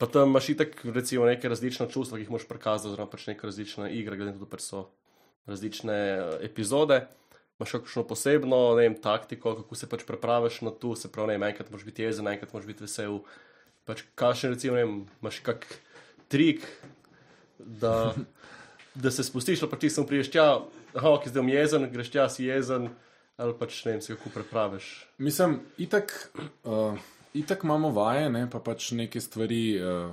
[0.00, 3.48] pa tam imaš itak, recimo, neke različne čustva, ki jih moš prikazati, oziroma pač neke
[3.48, 4.86] različne igre, glede na to, da pač so
[5.50, 7.02] različne uh, epizode.
[7.62, 11.68] Imaš kakšno posebno vem, taktiko, kako se pač prepraviš na to, se pravi, vem, enkrat
[11.70, 13.20] moraš biti jezen, enkrat moraš biti vesel.
[13.86, 15.68] Pač kakšen, recimo, vem, imaš kak
[16.26, 16.66] trik,
[17.58, 18.16] da,
[19.06, 20.48] da se spustiš, pa ti samo priješ tja,
[20.98, 22.90] aha, ki zdaj jezen, greš tja, si jezen,
[23.38, 24.90] ali pač ne vem, se kako prepraviš.
[25.22, 26.16] Mislim, itak,
[26.66, 26.98] uh,
[27.30, 30.10] itak imamo vaje, ne, pa pač neke stvari uh,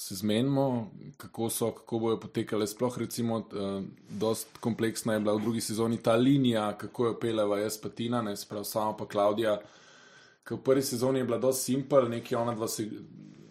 [0.00, 2.66] se zmenimo, kako so, kako bojo potekale.
[2.66, 7.58] Sploh, recimo, uh, dost kompleksna je bila v drugi sezoni ta linija, kako jo peleva
[7.58, 9.56] jaz, pa Tina, ne, sprav sama pa Klaudija.
[10.46, 12.86] Ker v prvi sezoni je bila dosti simpel, neki ona dva se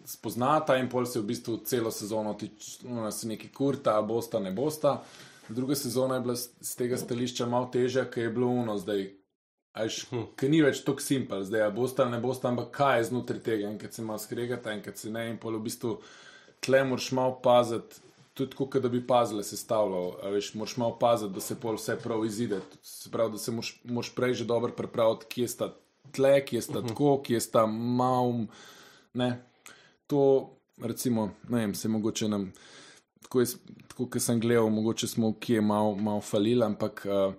[0.08, 2.48] spoznata in pol se v bistvu celo sezono ti
[2.88, 5.02] ona se neki kurta, bosta, ne bosta.
[5.48, 9.04] Druga sezona je bila z tega stališča malo težja, ker je bilo uno zdaj.
[9.76, 9.98] Ajš,
[10.36, 13.44] ker ni več tako simpel, zdaj a bosta ali ne bosta, ampak kaj je znotraj
[13.44, 15.92] tega, enkrat se malo skregata, enkrat se ne, in pol v bistvu
[16.60, 18.00] tle moraš malo paziti,
[18.34, 22.24] tudi tako, da bi pazile sestavljal, veš, moraš malo paziti, da se pol vse prav
[22.24, 25.72] izide, se pravi, da se moraš, moraš prej že dobro prepraviti, kje sta
[26.12, 28.32] tle, kje sta tako, kje sta mal,
[29.14, 29.30] ne,
[30.06, 30.50] to
[30.82, 32.52] recimo, ne vem, se mogoče nam,
[33.22, 33.56] tako, jaz,
[33.88, 37.34] tako kot sem gledal, mogoče smo kje malo mal falili, ampak uh,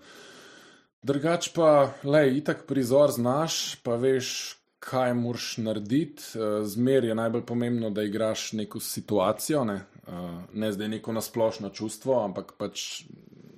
[1.03, 6.23] drugač pa, lej, itak prizor znaš, pa veš, kaj moraš narediti.
[6.35, 11.69] Uh, zmer je najbolj pomembno, da igraš neko situacijo, ne, uh, ne zdaj neko nasplošno
[11.69, 13.03] čustvo, ampak pač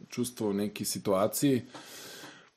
[0.10, 1.62] čustvo v neki situaciji.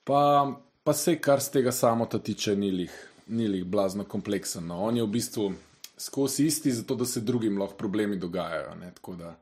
[0.05, 0.53] Pa,
[0.85, 2.97] pa se, kar z tega samo ta tiče, ni lih,
[3.27, 4.67] ni lih blazno kompleksen.
[4.67, 4.83] No.
[4.85, 5.53] On je v bistvu
[5.97, 8.75] skozi isti, zato da se drugim lahko problemi dogajajo.
[8.81, 8.91] Ne.
[8.95, 9.37] Tako da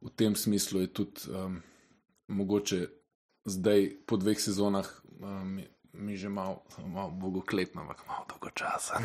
[0.00, 1.60] v tem smislu je tudi um,
[2.28, 2.86] mogoče
[3.44, 4.88] zdaj po dveh sezonah
[5.20, 5.60] um,
[5.92, 9.00] mi, že malo mal bogokletno, ampak malo dolgo časa.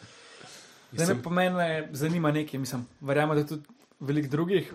[0.92, 3.62] Zdaj me pomeni, zanima nekaj, mislim, verjamem, da tudi
[4.00, 4.72] veliko drugih.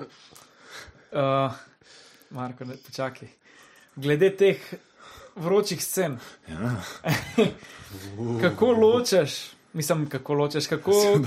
[1.12, 1.52] Uh,
[2.30, 3.28] Marko, ne, počakaj.
[3.96, 4.74] Glede teh
[5.36, 6.76] vročih scen, Ja,
[8.42, 10.92] kako ločeš, mislim, kako ločeš, kako.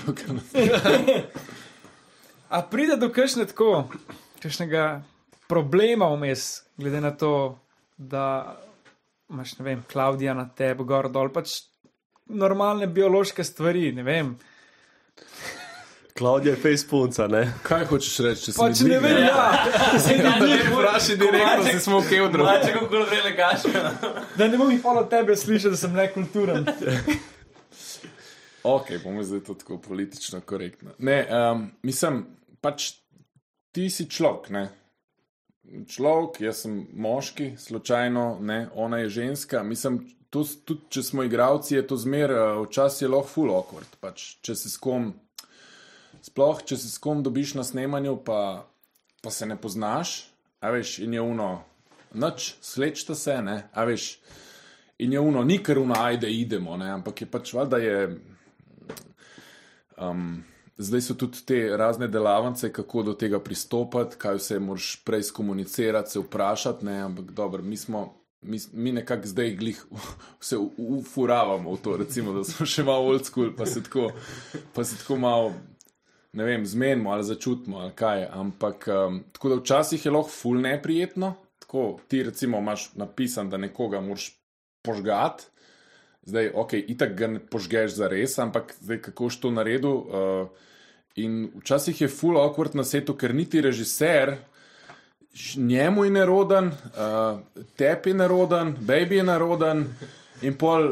[2.48, 3.88] A pride do kakšne tako,
[4.42, 5.03] kakšnega
[5.48, 7.59] problema vmes, glede na to,
[7.96, 8.57] da
[9.30, 11.60] imaš, ne vem, Klaudija na tebi, gor dol, pač
[12.28, 14.36] normalne biološke stvari, ne vem.
[16.18, 17.44] Klaudija je Facebooka, ne?
[17.62, 19.44] Kaj hočeš reči, če se Pač ne vem, ja.
[20.04, 22.46] Se mi zdi, Vprašaj direktno, se smo v kevdru.
[22.64, 23.82] Če kako gre kaša.
[24.34, 26.66] Da ne bom jih polo tebe slišal, da sem nekulturen.
[28.68, 30.90] Ok, bomo zdaj to tako politično korektno.
[30.98, 32.18] Ne, um, mislim,
[32.60, 32.90] pač
[33.72, 34.64] ti si človek, ne.
[35.88, 39.62] Človek, jaz sem moški, slučajno, ne, ona je ženska.
[39.62, 40.00] Mislim,
[40.31, 43.98] to, tudi če smo igravci, je to zmer, uh, včasih je lahko full awkward.
[44.00, 45.12] Pač, če se s kom,
[46.24, 48.40] sploh če se s kom dobiš na snemanju, pa,
[49.22, 50.18] pa se ne poznaš,
[50.61, 51.50] a veš, in je uno,
[52.16, 54.16] noč, slečta se, ne, a veš.
[54.98, 57.98] In je uno, ni kar uno, ajde, idemo, ne, ampak je pač valjda je
[59.98, 60.44] Um,
[60.78, 66.10] zdaj so tudi te razne delavnice, kako do tega pristopiti, kaj vse moraš prej skomunicirati,
[66.10, 66.84] se vprašati.
[66.84, 67.00] Ne?
[67.00, 68.14] Ampak dobro, mi smo.
[68.40, 69.80] Mi, mi nekako zdaj glih
[70.40, 74.12] vse ufuravamo v to, recimo, da smo še malo old school, pa se tako,
[74.74, 75.48] pa se tako malo,
[76.32, 78.28] ne vem, zmenimo ali začutimo ali kaj.
[78.30, 83.58] Ampak um, tako da včasih je lahko ful neprijetno, tako ti recimo imaš napisan, da
[83.58, 84.30] nekoga moraš
[84.86, 85.50] požgati,
[86.28, 89.96] zdaj ok, itak ga ne požgeš za res, ampak zdaj kako si to naredil.
[89.96, 90.68] Uh,
[91.18, 94.36] in včasih je ful awkward na svetu, ker niti režiser
[95.56, 97.40] njemu je neroden, uh,
[97.76, 99.84] tebi je neroden, baby je neroden,
[100.42, 100.88] in pol,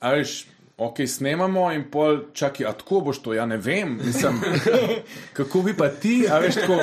[0.00, 0.46] ajš,
[0.76, 4.40] ok, snemamo, in pol, čakaj, a tako boš to, ja ne vem, mislim,
[5.38, 6.80] kako bi pa ti, a veš, tako,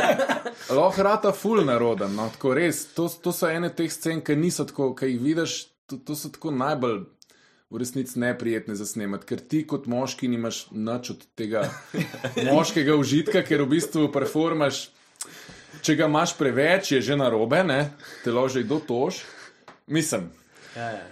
[0.76, 4.66] lahko rata ful neroden, no, tako res, to, to so ene teh scen, ki niso
[4.66, 7.04] tako, ki jih vidiš, to, to so tako najbolj.
[7.70, 11.68] V resnici neprijetne za snemati, ker ti kot moški nimaš nič od tega
[12.50, 14.88] moškega užitka, ker v bistvu performaš
[15.84, 17.94] če ga imaš preveč, je že na robe, ne?
[18.24, 19.24] te loži do tož.
[19.88, 20.30] Mislim.
[20.76, 21.06] Ja, ja,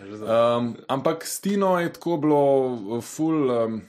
[0.58, 2.42] um, ampak s Tino je tako bilo,
[3.02, 3.80] ful, um,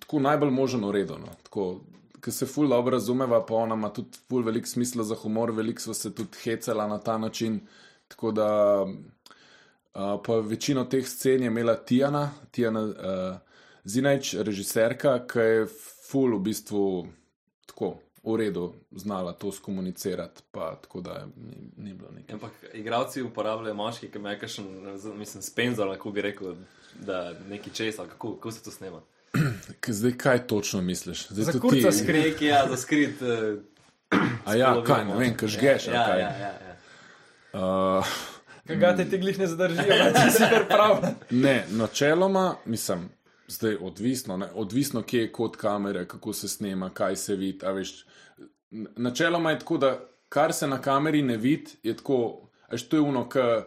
[0.00, 1.34] tako najbolj možno uredeno.
[2.24, 5.84] Ker se ful dobro razumeva, pa ona ima tudi ful velik smisla za humor, veliko
[5.84, 7.60] smo se tudi hecala na ta način.
[8.08, 8.48] Tako da,
[9.94, 12.94] uh, pa večino teh scen je imela Tijana, Tijana uh,
[13.84, 15.66] Zinajč, režiserka, ki je
[16.10, 17.06] ful v bistvu
[17.66, 22.34] tako v redu znala to skomunicirati, pa tako da ni, ni bilo nekaj.
[22.34, 24.64] Ampak igravci uporabljajo moški, ki imajo kakšen,
[25.18, 26.54] mislim, spenzor, kako bi rekel,
[27.00, 29.02] da neki česa, kako, kako se to snema.
[29.86, 31.28] Zdaj, kaj točno misliš?
[31.28, 31.96] Zdaj, Za kurca ti...
[31.96, 33.22] Skrek, ja, za skrit.
[33.22, 33.60] Uh,
[34.44, 36.20] A ja, kaj, ne vem, kaj žgeš, ja, kaj.
[36.20, 36.76] ja, ja, ja.
[37.52, 38.06] Uh,
[38.64, 41.14] ga te glih ne zadržijo, da si pripravljen.
[41.30, 43.08] ne, načeloma, mislim,
[43.48, 47.66] zdaj odvisno, ne, odvisno, kje je kot kamere, kako se snema, kaj se vidi.
[47.66, 48.06] veš,
[48.96, 53.00] Načeloma je tako, da kar se na kameri ne vidi, je tako, až to je
[53.00, 53.64] uno, k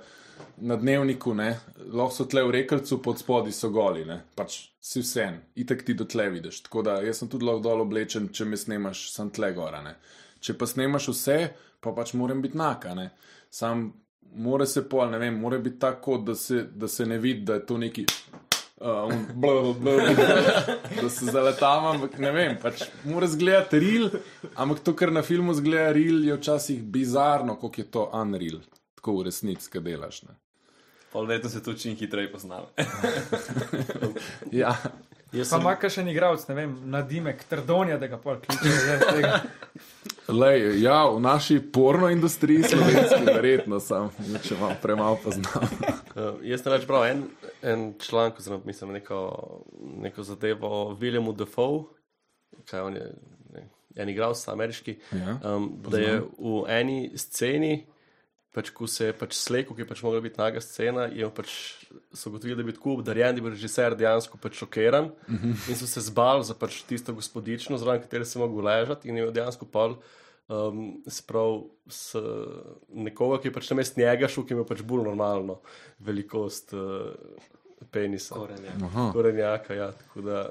[0.58, 1.60] na dnevniku, ne,
[1.94, 5.94] lahko so tle v rekelcu, pod spodi so goli, ne, pač si vsem, itek ti
[5.98, 6.64] do tle vidiš.
[6.68, 9.96] Tako da jaz sem tudi lahko dol oblečen, če me snemaš, sem tle gora, ne.
[10.42, 11.38] Če pa snemaš vse,
[11.82, 13.10] pa pač moram biti naka, ne.
[13.54, 13.88] Sam
[14.36, 17.54] mora se pol, ne vem, mora biti tako, da se, da se ne vidi, da
[17.54, 18.06] je to neki.
[18.78, 19.90] Uh, un bl, bl,
[21.02, 24.12] da se zaletavam, ampak ne vem, pač mora zgledati real,
[24.54, 28.60] ampak to, kar na filmu zgleda real, je včasih bizarno, koliko je to unreal,
[28.96, 30.22] tako v resnici, kaj delaš.
[30.30, 30.38] Ne.
[31.12, 32.70] Pol verjetno se to čim hitreje poznava.
[34.52, 34.76] Ja,
[35.32, 39.42] Jaz Pa sem, ima še en igralec, ne vem, nadimek, Trdonja, da ga pol kliče.
[40.40, 44.08] lej, ja, v naši porno industriji slovenski, verjetno sem,
[44.46, 45.68] če malo premalo poznam.
[46.16, 47.26] uh, jaz sem reč bral en,
[47.60, 49.20] en članek, oziroma mislim neko,
[50.08, 51.84] neko zadevo o Williamu Defoe,
[52.72, 53.12] kaj on je,
[53.56, 53.68] ne,
[54.00, 57.82] en igralec ameriški, Ja, um, da je v eni sceni,
[58.56, 61.52] pač, ko se je pač slekel, ki je pač mogla biti naga scena, je pač
[62.14, 65.34] so gotovili, da je bil tako obdarjen, da je bil režiser dejansko pač šokiran uh
[65.34, 65.70] -huh.
[65.70, 69.32] in so se zbali za pač tisto gospodično, zraven katere se mogel ležati in je
[69.32, 69.96] dejansko pol.
[70.48, 72.16] Um, Sprav s
[72.90, 75.60] nekoga, ki je pač na mestu njega šel, ki ima pač bolj normalno
[76.00, 77.12] velikost uh,
[77.92, 78.36] penisa.
[78.36, 78.72] Korenja.
[78.84, 80.50] Aha, Korenjaka, ja, tako da.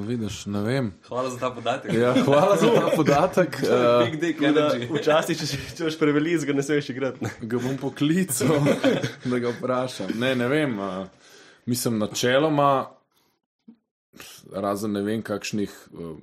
[0.00, 0.92] Vidiš, ne vem.
[1.08, 1.92] Hvala za ta podatek.
[1.94, 3.62] Ja, hvala za ta podatek.
[3.72, 4.98] Uh, Big dick tako da energy.
[5.00, 5.58] Včasih, če, si-
[5.98, 7.24] preveliz, ga ne smeš igrati.
[7.24, 7.30] ne.
[7.40, 8.48] ga bom poklical,
[9.30, 10.10] da ga vprašam.
[10.18, 10.78] Ne, ne vem.
[10.78, 11.06] Uh,
[11.66, 12.86] mislim, načeloma,
[14.52, 16.16] razen ne vem, kakšnih uh,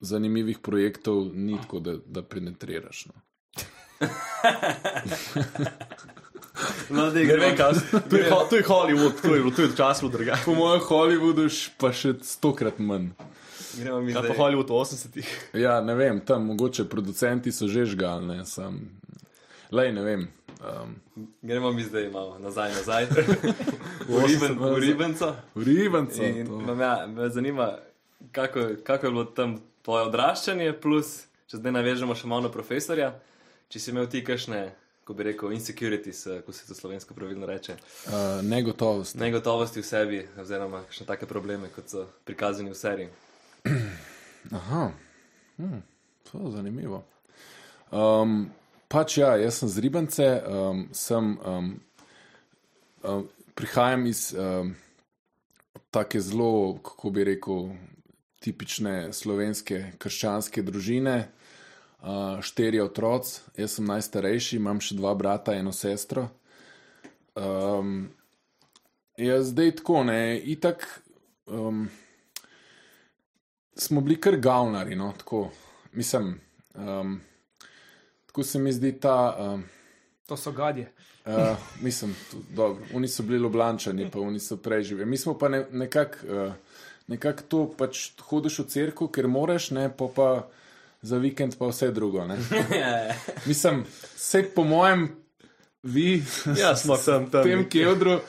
[0.00, 3.06] zanimivih projektov, ni tako, da, da penetriraš.
[3.06, 3.12] No.
[6.90, 7.72] No, Ne vem, kaj.
[8.10, 10.42] To je, to je Hollywood, to je bilo, to je včasih bilo drugače.
[10.44, 11.46] Po mojem Hollywoodu
[11.78, 13.12] pa še stokrat manj.
[13.78, 14.36] Gremo mi pa zdaj.
[14.36, 15.28] Hollywood v 80-ih?
[15.54, 18.80] Ja, ne vem, tam mogoče producenti so že žgal, ne sam.
[19.70, 20.26] Lej, ne vem.
[20.60, 20.98] Um,
[21.42, 23.06] Gremo mi zdaj malo nazaj, nazaj.
[24.10, 25.36] V Riben- v Ribenco.
[25.54, 27.78] v imam ja, me zanima,
[28.32, 33.14] kako, kako je bilo tam tvoje odraščanje, plus, če zdaj navežemo še malo na profesorja,
[33.70, 34.72] če si imel ti kakšne,
[35.10, 39.14] ko bi rekel, insecurities, eh, ko se to slovensko pravilno reče, Uh, negotovost.
[39.14, 43.08] negotovosti v sebi, oziroma kakšne take probleme, kot so prikazani v seriji.
[44.58, 44.92] Aha,
[45.56, 45.82] hm,
[46.30, 47.02] to je zanimivo.
[47.90, 48.52] Um,
[48.88, 51.80] pač ja, jaz sem z Ribance, um, sem, um,
[53.02, 54.76] um, prihajam iz um,
[55.90, 57.74] take zelo, kako bi rekel,
[58.38, 61.28] tipične slovenske krščanske družine.
[62.00, 66.30] Uh, štirje otroci, jaz sem najstarejši, imam še dva brata, eno sestro.
[67.36, 68.08] Um,
[69.20, 70.86] je zdaj tako, ne, itak.
[71.44, 71.90] Um,
[73.76, 74.96] smo bili kar gavnari.
[74.96, 75.50] No, tako,
[75.92, 76.40] mislim,
[76.74, 77.20] um,
[78.26, 79.36] tako se mi zdi ta.
[79.38, 79.68] Um,
[80.26, 80.88] To so gadje.
[81.26, 82.16] Uh, mislim,
[82.56, 85.10] dobro, oni so bili ljubljančani, pa oni so preživeli.
[85.10, 86.52] Mi smo pa ne, nekako uh,
[87.10, 90.28] nekak to pač hodiš v cerkev, ker moraš, ne, pa pa
[91.02, 92.24] za vikend pa vse drugo.
[92.26, 92.38] Ne.
[93.46, 93.84] Mislim,
[94.16, 95.08] vse po mojem,
[95.82, 96.22] vi,
[96.60, 97.42] Ja, smo tam, tam.
[97.42, 98.20] tem kevdru,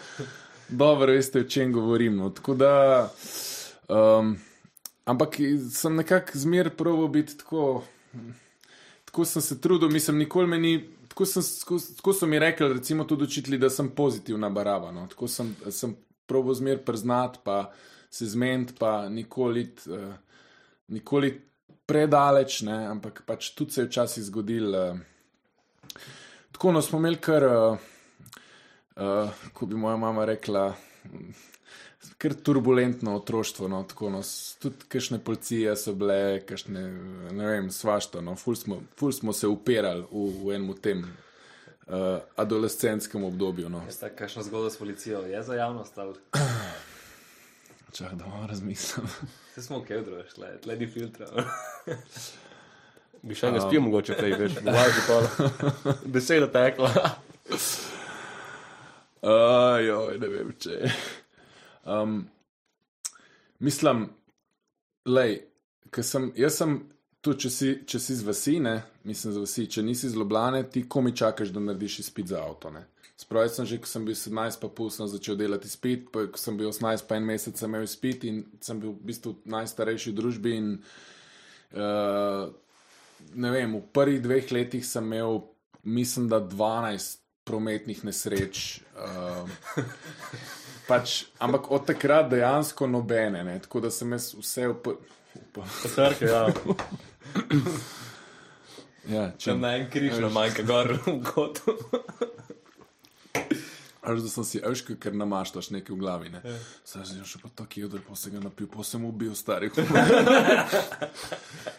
[0.69, 2.15] dobro veste, o čem govorim.
[2.15, 2.29] No.
[2.29, 3.09] Tako da,
[3.89, 4.37] um,
[5.05, 5.35] ampak
[5.71, 7.83] sem nekako zmer proval biti tako.
[9.05, 10.89] Tako sem se trudil, mislim, nikoli me ni.
[11.07, 14.91] Tako, sem, tako, tako so mi rekli, recimo, tudi učitelji, da sem pozitivna baraba.
[14.91, 15.07] No.
[15.07, 17.73] Tako sem, sem probil zmer priznati, pa
[18.09, 20.13] se zmeniti, pa nikoli, uh,
[20.87, 21.50] nikoli
[21.85, 24.75] predaleč, ne, ampak pač tudi se je včasih zgodil.
[24.75, 25.97] Uh,
[26.51, 27.89] tako no, smo imeli kar, uh,
[28.95, 30.69] uh, ko bi moja mama rekla,
[32.21, 33.67] kar turbulentno otroštvo.
[33.67, 34.21] No, tako, no,
[34.61, 36.85] tudi kakšne policije so bile, kakšne,
[37.31, 38.21] ne vem, svašta.
[38.21, 43.69] No, ful, smo, ful smo se upirali v, v enem tem uh, adolescentskem obdobju.
[43.69, 43.83] No.
[43.85, 45.97] Veste, kakšno zgodbo s policijo je za javnost?
[45.97, 46.13] Ali?
[47.93, 49.07] Čakaj, da malo razmislim.
[49.51, 51.27] Vse smo v Kevdru, šle, tle ni filtra.
[53.21, 55.17] Bi še enega spil, mogoče prej, veš, vlaži pa.
[56.13, 56.89] Beseda tekla.
[59.21, 60.77] Ajoj, ne vem, če.
[61.85, 62.15] Um,
[63.59, 64.07] mislim,
[65.05, 65.37] lej,
[65.93, 66.79] ker sem, jaz sem
[67.21, 70.63] tu, če si, če si z vasi, ne, mislim, z vasi, če nisi z Ljubljane,
[70.73, 72.71] ti komi čakaš, da narediš izpit za avto.
[72.73, 72.87] Ne.
[73.21, 76.41] Spravi sem že, ko sem bil 17, pa pol sem začel delati izpit, pa ko
[76.41, 79.53] sem bil 18, pa en mesec sem imel izpit in sem bil v bistvu v
[79.53, 80.71] najstarejši družbi in
[81.77, 82.49] uh,
[83.37, 85.43] ne vem, v prvih dveh letih sem imel,
[85.83, 88.81] mislim, da 12 prometnih nesreč.
[88.97, 89.45] Uh,
[90.89, 93.59] pač, ampak od takrat dejansko nobene, ne?
[93.61, 94.97] tako da sem jaz vse upal.
[95.95, 96.47] Trke, ja.
[99.09, 101.77] Ja, če Če na en križ, na manjka gor v kotu.
[104.01, 106.29] Až da sem si avška, ker namaštaš nekaj v glavi.
[106.33, 106.41] Ne?
[106.89, 109.69] Zdaj sem še pa tako jedel, pa se ga napil, pa sem ubil stari.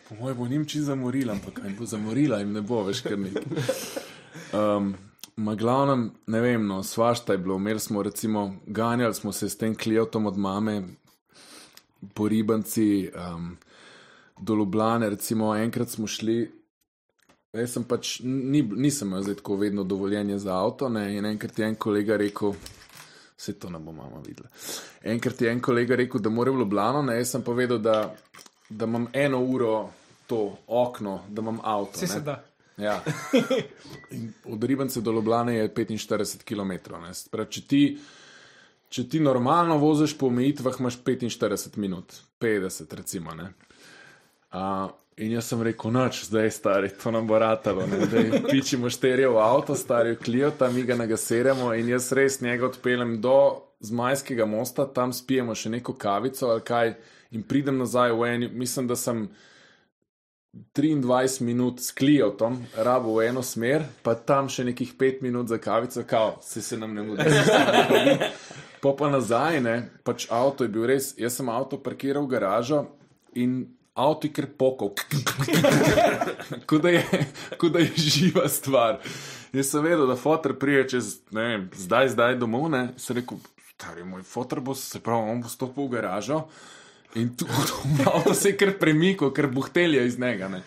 [0.08, 3.18] po mojem bo njim čim zamorila, ampak kaj bo zamorila, jim ne bo več kar
[3.18, 3.42] nekaj.
[4.54, 4.94] Um,
[5.36, 7.56] Ma glavnem, ne vem, no, svašta je bilo.
[7.56, 10.82] Imeli smo, recimo, ganjali smo se s tem klijotom od mame
[12.14, 13.56] po ribanci um,
[14.40, 15.10] do Ljubljane.
[15.10, 16.52] Recimo, enkrat smo šli,
[17.60, 20.88] jaz sem pač, ni, nisem imel zdaj tako vedno dovoljenje za avto.
[20.88, 22.54] Ne, in enkrat je en kolega rekel,
[23.36, 24.48] vse to ne bo mama videla.
[25.02, 28.14] Enkrat je en kolega rekel, da mora v Ljubljano, ne, jaz sem pa vedel, da,
[28.68, 29.90] da imam eno uro
[30.26, 31.98] to okno, da imam avto.
[31.98, 32.38] Vse se da.
[32.76, 33.02] Ja.
[34.16, 36.94] In Od Ribance do Ljubljana je 45 km.
[37.30, 37.82] Pravi, če, ti,
[38.88, 43.34] če ti normalno voziš po omejitvah, imaš 45 minut, 50 recimo.
[43.34, 43.52] ne.
[44.50, 47.84] A, in jaz sem rekel, noč, zdaj stari, to nam bo ratalo.
[47.86, 53.20] Zdaj pičimo šterje v avto, stari Kliota, mi ga nagaseremo in jaz res njega odpeljem
[53.20, 53.36] do
[53.82, 56.94] Zmajskega mosta, tam spijemo še neko kavico ali kaj
[57.34, 59.26] in pridem nazaj v eni, mislim, da sem
[60.52, 65.58] 23 minut s klijotom, rabo v eno smer, pa tam še nekih 5 minut za
[65.58, 67.24] kavico, kao, se, se nam ne mudi.
[68.82, 72.80] Po pa nazaj, ne, pač avto je bil res, jaz sem avto parkiral v garažo
[73.38, 73.62] in
[73.94, 74.92] avto je kar pokal,
[76.66, 77.26] kot da, je-
[77.72, 78.98] da je živa stvar.
[79.52, 83.36] Jaz sem vedel, da fotor prije čez, ne vem, zdaj, zdaj domov, ne, sem rekel,
[83.74, 86.46] stari moj fotor bo, se pravi, on bo stopil v garažo.
[87.14, 87.44] In tu
[88.06, 90.48] avto se je kar premikal, ker buhtelja iz njega.
[90.48, 90.62] Ne.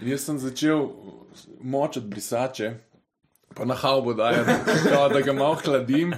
[0.00, 0.88] In jaz sem začel
[1.62, 2.72] močati brisače,
[3.54, 4.56] pa na haubo dajati,
[4.90, 6.14] kao, da ga malo hladim.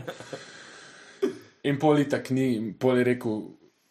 [1.62, 3.42] In poli tak ni, in poli rekel,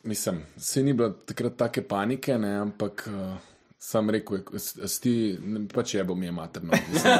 [0.04, 3.38] mislim, se ni bilo takrat take panike, ne, ampak uh,
[3.78, 6.72] sam rekel, "S- s ti, ne, pač je bo mi je materno.
[6.92, 7.14] Mislim,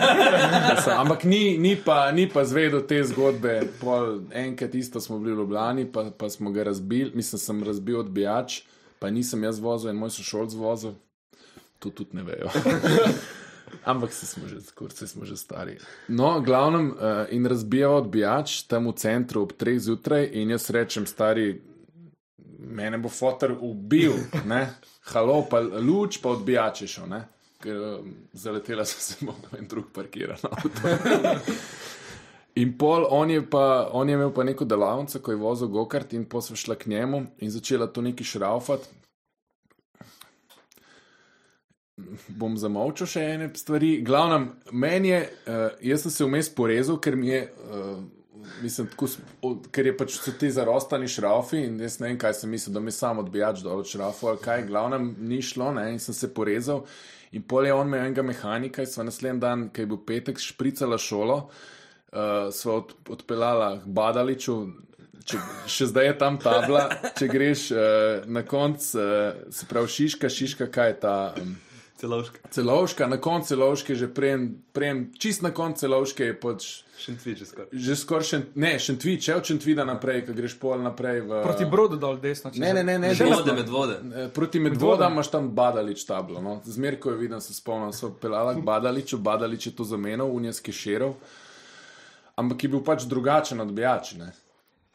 [1.02, 3.62] ampak ni, ni, pa, ni pa zvedel te zgodbe.
[3.82, 8.00] Pol, enkrat isto smo bili v Ljubljani, pa, pa smo ga razbili, mislim, sem razbil
[8.00, 8.62] odbijač,
[9.00, 10.94] pa nisem jaz vozil in moj sošolc vozil.
[11.80, 12.50] To tudi ne vejo.
[13.86, 15.78] Ampak se smo že, kurce smo že stari.
[16.08, 21.06] No, glavnem, uh, in razbijal odbijač tam v centru ob treh zjutraj, in jaz rečem,
[21.06, 21.62] stari,
[22.60, 24.14] mene bo fotor ubil,
[24.46, 24.66] ne?
[25.14, 27.24] halo, pa luč, pa odbijač je šel, ne?
[27.60, 30.94] ker um, zaletela sem se mu en drug parkiran avto.
[32.60, 36.14] In pol, on je, pa, on je imel pa neko delavnico, ko je vozil gokart,
[36.14, 38.96] in pa smo šla k njemu in začela to neki šraufati.
[42.40, 43.98] Bom zamolčal še ene stvari.
[44.08, 48.00] Glavnem, meni je, uh, jaz sem se vmes porezal, ker mi je uh,
[48.62, 49.08] mislim, tako,
[49.72, 52.84] ker je pač so ti zarostani šrafi in jaz ne vem, kaj sem mislil, da
[52.84, 56.34] mi sam odbijač dol od šrafov ali kaj, glavnem ni šlo ne, in sem se
[56.34, 56.86] porezal.
[57.32, 60.42] In pol je on imel enega mehanika, in sva naslednji dan, ki je bil petek,
[60.42, 64.60] špricala šolo, uh, sva od, odpeljala k Badaliču.
[65.30, 65.38] Če,
[65.70, 66.88] še zdaj je tam tabla,
[67.20, 71.54] če greš uh, na konc, uh, se pravi Šiška, Šiška, kaj je ta um,
[72.00, 72.40] Celovška.
[72.50, 76.68] celovška, na koncu celovške, že prejem, prejem čist na koncu celovške je pač
[77.00, 77.68] Še tviče skoraj.
[77.76, 81.42] že skoraj še, ne, še tvi, če od Šentvida naprej, ko greš pol naprej v.
[81.44, 82.52] Proti brodu dol desno.
[82.56, 83.98] Ne, ne, ne, ne, Med že vode, med vode.
[84.16, 86.40] Eh, Proti Medvoda imaš tam Badalič tablo.
[86.40, 86.62] No.
[86.64, 90.72] Zmer, ko je videl, se spomnim, so pelala k Badaliču, Badalič je to zamenjal, unijski
[90.72, 91.16] šerov,
[92.36, 94.16] ampak je bil pač drugačen od bijač.
[94.16, 94.32] Ne.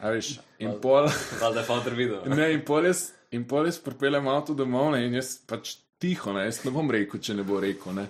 [0.01, 1.09] A veš, in pol.
[1.41, 2.25] Valjda je fantr videl.
[2.27, 2.37] ne?
[2.37, 6.37] Ne, in pol jaz, in pol jaz pripeljem avto domov ne, in jaz pač tiho,
[6.37, 7.97] ne, jaz ne bom rekel, če ne bo rekel.
[7.97, 8.09] Ne.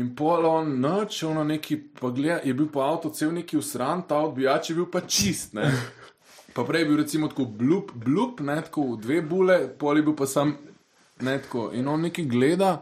[0.00, 4.06] In pol on, noč, ono neki, pa gleda, je bil pa avto cel neki usran,
[4.08, 5.66] ta odbijač je bil pa čist, ne.
[6.54, 10.16] Pa prej je bil recimo tako blup, blup, ne, tako dve bule, pol je bil
[10.18, 10.54] pa sam,
[11.20, 11.68] ne, tako.
[11.76, 12.72] In on neki gleda,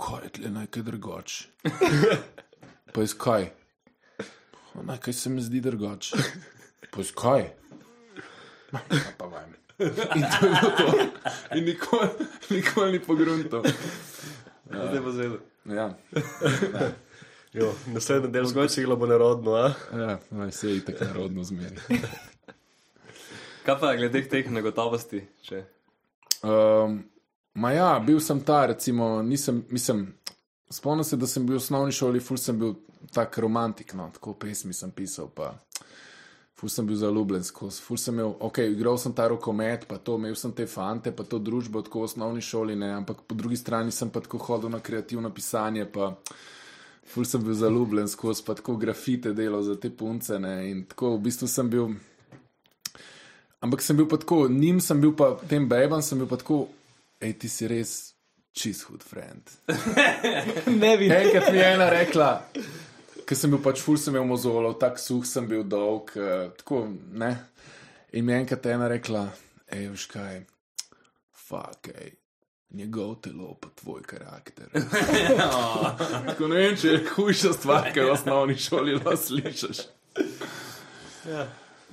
[0.00, 1.70] kaj je tle nekaj drugače.
[2.94, 3.50] Pa iz kaj?
[4.82, 6.16] Nekaj se mi zdi drugače.
[6.90, 7.48] Pa iz kaj?
[8.74, 8.80] Ma,
[9.18, 9.54] Pa vajem.
[9.78, 10.86] In to je bilo to.
[11.54, 12.08] In nikoli,
[12.50, 13.62] nikoli ni pogrunto.
[14.70, 15.38] Zdaj bo zvedel.
[15.64, 15.88] Ja,
[17.54, 19.72] Jo, naslednji del zgodovine bo nerodno, a?
[19.92, 21.76] ja naj se je tako narodno zmeri.
[23.66, 25.22] Kaj pa glede teh negotovosti?
[25.42, 25.60] Če?
[26.42, 26.98] Um,
[27.54, 30.08] ma ja, bil sem ta, recimo, nisem, mislim,
[30.70, 32.74] spomnim se, da sem bil v osnovni šoli, ful sem bil
[33.14, 35.52] tak romantik, no, tako pesmi sem pisal, pa
[36.54, 40.16] ful sem bil zaljubljen skozi, ful sem imel, ok, igral sem ta rokomet, pa to,
[40.20, 43.58] imel sem te fante, pa to družbo tako v osnovni šoli, ne, ampak po drugi
[43.58, 46.12] strani sem pa tako hodil na kreativno pisanje, pa
[47.10, 51.16] ful sem bil zaljubljen skozi, pa tako grafite delal za te punce, ne, in tako
[51.16, 51.90] v bistvu sem bil.
[53.64, 56.68] Ampak sem bil pa tako, njim sem bil pa tem bebam, sem bil pa tako,
[57.20, 58.14] hej, ti si res
[58.54, 59.50] čist hud friend.
[60.80, 61.16] Ne vidim.
[61.18, 62.30] Enkrat mi je ena rekla,
[63.26, 66.84] ker sem bil pač ful, sem imel mozolov, tako suh sem bil dolg, uh, tako
[67.12, 67.32] ne.
[68.14, 69.24] In mi je enkrat ena rekla,
[69.72, 70.44] hej, veš kaj,
[71.46, 72.14] fuck, hej.
[72.74, 74.66] Njegov telo, pa tvoj karakter.
[76.28, 79.84] Tako ne vem, če je hujša stvar, kaj v osnovni šoli lahko slišiš.
[81.30, 81.44] Ja.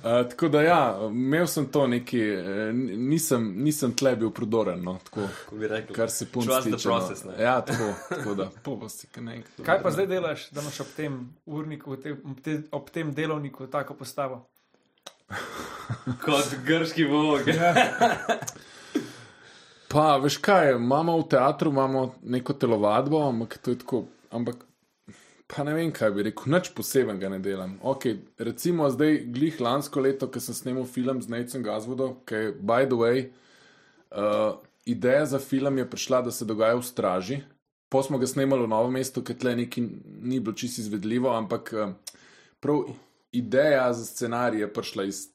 [0.02, 4.96] Uh, tako da, ja, imel sem to neki, eh, nisem, nisem tle bil prodoren, no,
[5.04, 5.94] tako, Ko bi rekel.
[5.94, 6.88] kar se punc Trust the tiče.
[6.88, 6.94] No.
[6.94, 7.36] process, ne.
[7.38, 9.36] Ja, tako, tako da, pobosti, kaj ne.
[9.62, 13.66] Kaj pa zdaj delaš, da imaš ob tem urniku, te, ob te, ob tem delovniku
[13.66, 14.40] tako postavo?
[16.24, 17.46] Kot grški bog.
[19.88, 24.56] Pa, veš kaj, imamo v teatru imamo neko telovadbo, ampak to je tako, ampak
[25.52, 27.74] pa ne vem, kaj bi rekel, nič posebenega ne delam.
[27.84, 28.06] Ok,
[28.40, 32.88] recimo zdaj, glih lansko leto, ko sem snemal film z Necem Gazvodom, ki je, by
[32.88, 33.26] the way,
[34.16, 34.56] uh,
[34.88, 37.38] ideja za film je prišla, da se dogaja v straži.
[37.92, 39.84] Po smo ga snemali v novem mestu, ker tle neki
[40.24, 41.92] ni bilo čisto izvedljivo, ampak uh,
[42.60, 42.88] prav
[43.36, 45.26] ideja za scenarij je prišla iz,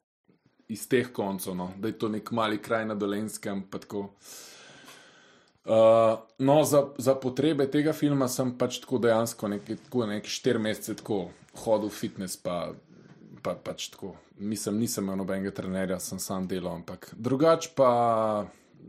[0.68, 3.68] iz teh koncev, no, da je to nek mali kraj na Dolenskem.
[3.70, 4.10] pa tako.
[4.10, 4.57] Uh,
[6.40, 10.96] no, za, za potrebe tega filma sem pač tako dejansko neki, tako neki štiri mesece
[11.02, 11.28] tako
[11.64, 12.72] hodil v fitness, pa,
[13.44, 14.14] pa pač tako.
[14.38, 17.90] Mislim, nisem imel nobenega trenerja, sem sam delal, ampak drugače pa,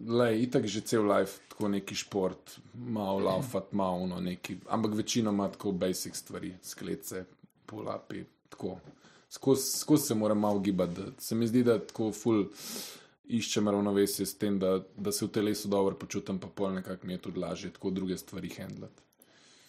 [0.07, 5.49] le, itak že cel life, tako neki šport, malo laufat, malo no, neki, ampak večinoma
[5.57, 7.24] tako basic stvari, sklece,
[7.66, 8.79] polapi, tako.
[9.29, 12.47] Skozi se moram malo gibati, se mi zdi, da tako full
[13.29, 17.12] iščem ravnovesje s tem, da, da se v telesu dobro počutim, pa pol nekako mi
[17.12, 19.03] je tudi lažje tako druge stvari handlati.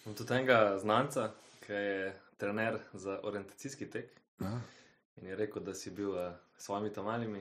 [0.04, 1.30] Imam tudi enega znanca,
[1.66, 4.10] ki je trener za orientacijski tek.
[4.40, 4.60] Aha.
[5.20, 7.40] In je rekel, da si bil uh, s svojimi tamalimi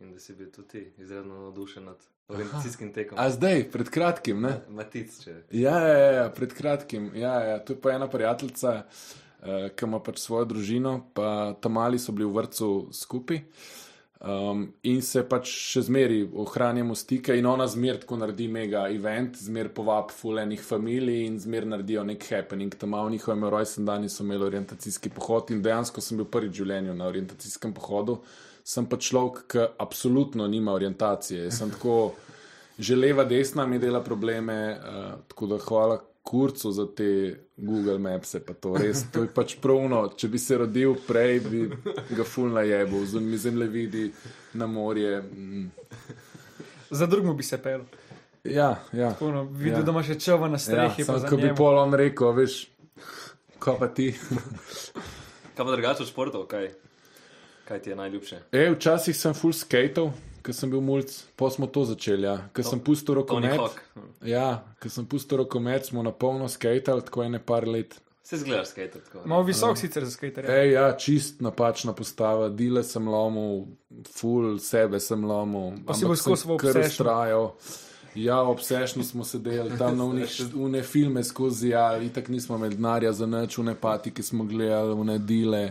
[0.00, 1.96] in da si bil tudi izredno navdušen nad
[2.28, 3.18] orientacijskim tekom.
[3.18, 4.58] A zdaj, pred kratkim, ne?
[4.68, 5.36] Matic, če.
[5.50, 7.10] Ja, ja, ja, pred kratkim.
[7.16, 7.58] Ja, ja.
[7.64, 12.12] To je pa ena prijateljica, uh, ki ima pač svojo družino, pa tam mali so
[12.12, 13.40] bili v vrtu skupaj.
[14.24, 19.36] Um, in se pač še zmeraj ohranjamo stike, in ona zmeraj tako naredi mega event,
[19.36, 22.72] zmeraj povab fulejnih familij in zmeraj naredijo nek happening.
[22.80, 26.56] Tam v njihovem rojstnem dnevu so imeli orientacijski pohod in dejansko sem bil prvi v
[26.62, 28.16] življenju na orientacijskem pohodu.
[28.64, 31.50] Sem pa človek, ki absolutno nima orientacije.
[31.52, 32.14] Sem tako,
[32.80, 37.08] že leva, desna mi dela probleme, uh, tako da hvala kurcu za te
[37.56, 40.06] Google Maps, pa to res, to je pač pravno.
[40.16, 41.60] Če bi se rodil prej, bi
[42.16, 44.06] ga fulna jebal, z unimi zemljevidi
[44.56, 45.20] na morje.
[45.22, 45.68] Mm.
[46.90, 47.84] Za drugim bi se pel.
[48.44, 49.12] Ja, ja.
[49.18, 49.78] Puno, videl, Ja.
[49.78, 49.84] ja.
[49.84, 51.04] da imaš še čova na ja strehi.
[51.04, 52.56] za ko bi pol on rekel, veš,
[53.58, 54.10] ko pa ti.
[55.54, 56.70] Kaj pa drugače od športov, kaj,
[57.68, 58.40] kaj ti je najljubše?
[58.52, 60.10] E, včasih sem full skateov,
[60.44, 61.08] ker sem bil mulj,
[61.40, 62.28] pa smo to začeli.
[62.28, 62.36] Ja.
[62.54, 63.80] Ker sem pustil Tony rokomet.
[64.28, 64.48] Ja,
[64.82, 67.96] ker sem pustil rokomet, smo na polno skatali, tako ene par let.
[68.24, 69.22] Se zgledaš skater tako.
[69.28, 70.48] Malo visok sicer za skaterje.
[70.48, 73.66] Ej, ja, čist napačna postava, dile sem lomil,
[74.08, 75.74] full sebe sem lomil.
[75.84, 76.92] Pa si sem skozi v kar obsession.
[76.92, 77.50] ustrajal.
[78.14, 83.12] Ja, obsešno smo sedeli tam na unih, une filme skozi, ja, itak nismo imeli denarja
[83.12, 85.62] za nič, une pati, ki smo gledali, une dile,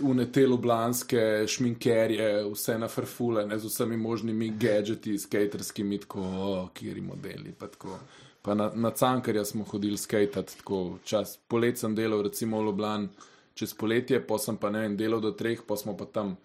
[0.00, 7.00] une te lublanske šminkerje, vse na frfulene z vsemi možnimi gadgeti, skaterskimi, tako, oh, kjeri
[7.00, 7.52] modeli.
[7.58, 7.98] Pa, tako.
[8.42, 11.38] pa na, na cankarja smo hodili skatat, tako čas.
[11.48, 13.08] Polet sem delal, recimo v Ljubljani
[13.54, 16.36] čez poletje, pa sem pa ne vem, delal do treh, pa smo pa tam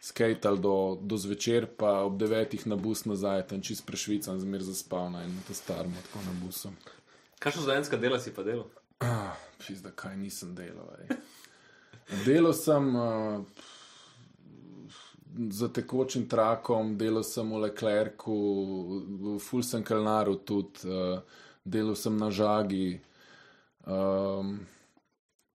[0.00, 5.10] skatal do, do zvečer, pa ob devetih na bus nazaj, tam čist prešvican, zmer zaspal
[5.12, 6.72] na enem starem, tako na busu.
[7.38, 8.66] Kakšno zajenska dela si pa delal?
[9.00, 10.88] Ah, Pizda, kaj nisem delal.
[11.00, 11.16] ej.
[12.24, 13.44] Delal sem uh,
[15.50, 18.38] za tekočim trakom, delal sem v Leclercu,
[19.20, 21.20] v Full sem Kalnaru tudi, uh,
[21.64, 22.98] delal sem na žagi,
[23.86, 24.58] um,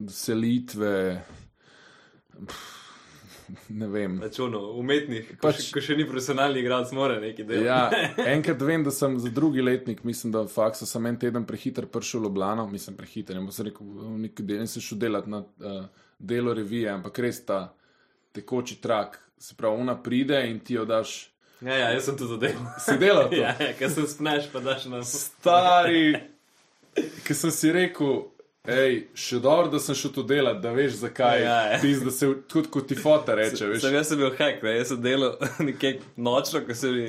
[0.08, 1.22] selitve.
[2.46, 2.76] pff,
[3.70, 4.22] Ne vem.
[4.22, 7.68] Računo, umetnik, ko, Pač- pač, še, ko še ni profesionalni igralec, mora nekaj delati.
[7.68, 11.86] Ja, enkrat vem, da sem za drugi letnik, mislim, da faksa sem en teden prehiter
[11.92, 15.34] prišel v Ljubljano, mislim prehiter, ne bom se rekel, v neki del sem šel delati
[15.34, 17.74] na uh, delo revije, ampak res ta
[18.36, 21.32] tekoči trak, se pravi, ona pride in ti jo daš.
[21.62, 22.70] Ja, ja, jaz sem tudi delal.
[22.80, 23.36] Si delal to?
[23.44, 26.16] Ja, ja, ker se spneš, pa daš na Stari,
[27.26, 28.24] ki sem si rekel.
[28.66, 31.44] Ej, še dobro, da sem šel to delati, da veš zakaj.
[31.44, 31.82] Ja, ja.
[31.84, 33.84] Pis, da se tudi kot ti fota reče, veš.
[33.84, 34.74] Sem jaz sem bil hek, ne?
[34.80, 35.36] jaz sem delal
[35.68, 37.04] nekje nočno, ko se mi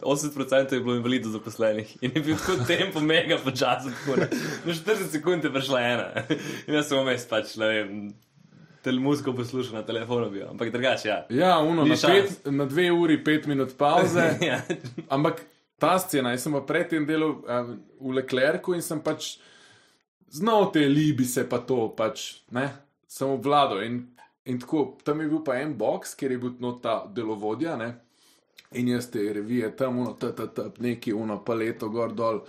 [0.00, 3.92] 80% je bilo invalidov zaposlenih in je bil tako tempo mega počasen.
[4.64, 6.08] Na 40 sekund je prišla ena.
[6.66, 7.92] In jaz sem vmes pač, ne vem,
[8.88, 11.26] tel muziko poslušal na telefonu bil, ampak drugače, ja.
[11.30, 12.36] Ja, uno, Ni na, šans.
[12.40, 14.24] pet, na dve uri, pet minut pauze.
[14.50, 14.62] ja.
[15.12, 15.42] Ampak
[15.78, 19.34] ta scena, jaz sem pa predtem delal um, v Leclercu in sem pač
[20.32, 22.64] znal te libise, pa to pač, ne,
[23.08, 23.82] sem obvladal.
[23.84, 23.98] In,
[24.48, 27.90] in tako, tam je bil pa en box, kjer je bil no, ta delovodja, ne,
[28.80, 32.40] in jaz te revije tam, uno, ta, ta, ta, neki, uno, paleto, gor dol.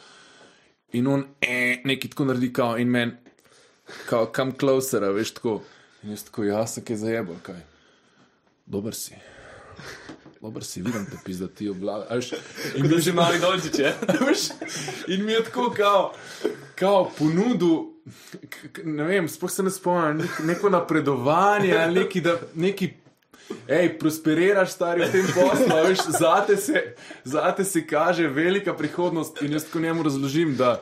[0.95, 3.11] In on, eh, neki tako naredi, kao, in men,
[4.07, 5.57] kao, kam closer, veš tako.
[6.04, 7.60] In jaz tako, jaz sem kaj zajebal, kaj.
[8.66, 9.16] Dober si.
[10.41, 12.32] Dober si, vidim te pizda, ti obvladaš.
[12.76, 13.95] In Da si mali dolčič, je.
[15.14, 16.14] In mi je tako, kao,
[16.76, 17.76] kao ponudil,
[18.50, 22.93] k- ne vem, sploh se ne spomnim, nek, neko napredovanje ali neki, da neki.
[23.68, 26.84] Ej, prosperiraš, stari v tem poslu, veš, zate se,
[27.24, 29.41] zate se kaže velika prihodnost.
[29.41, 30.76] In jaz ko njemu razložim, da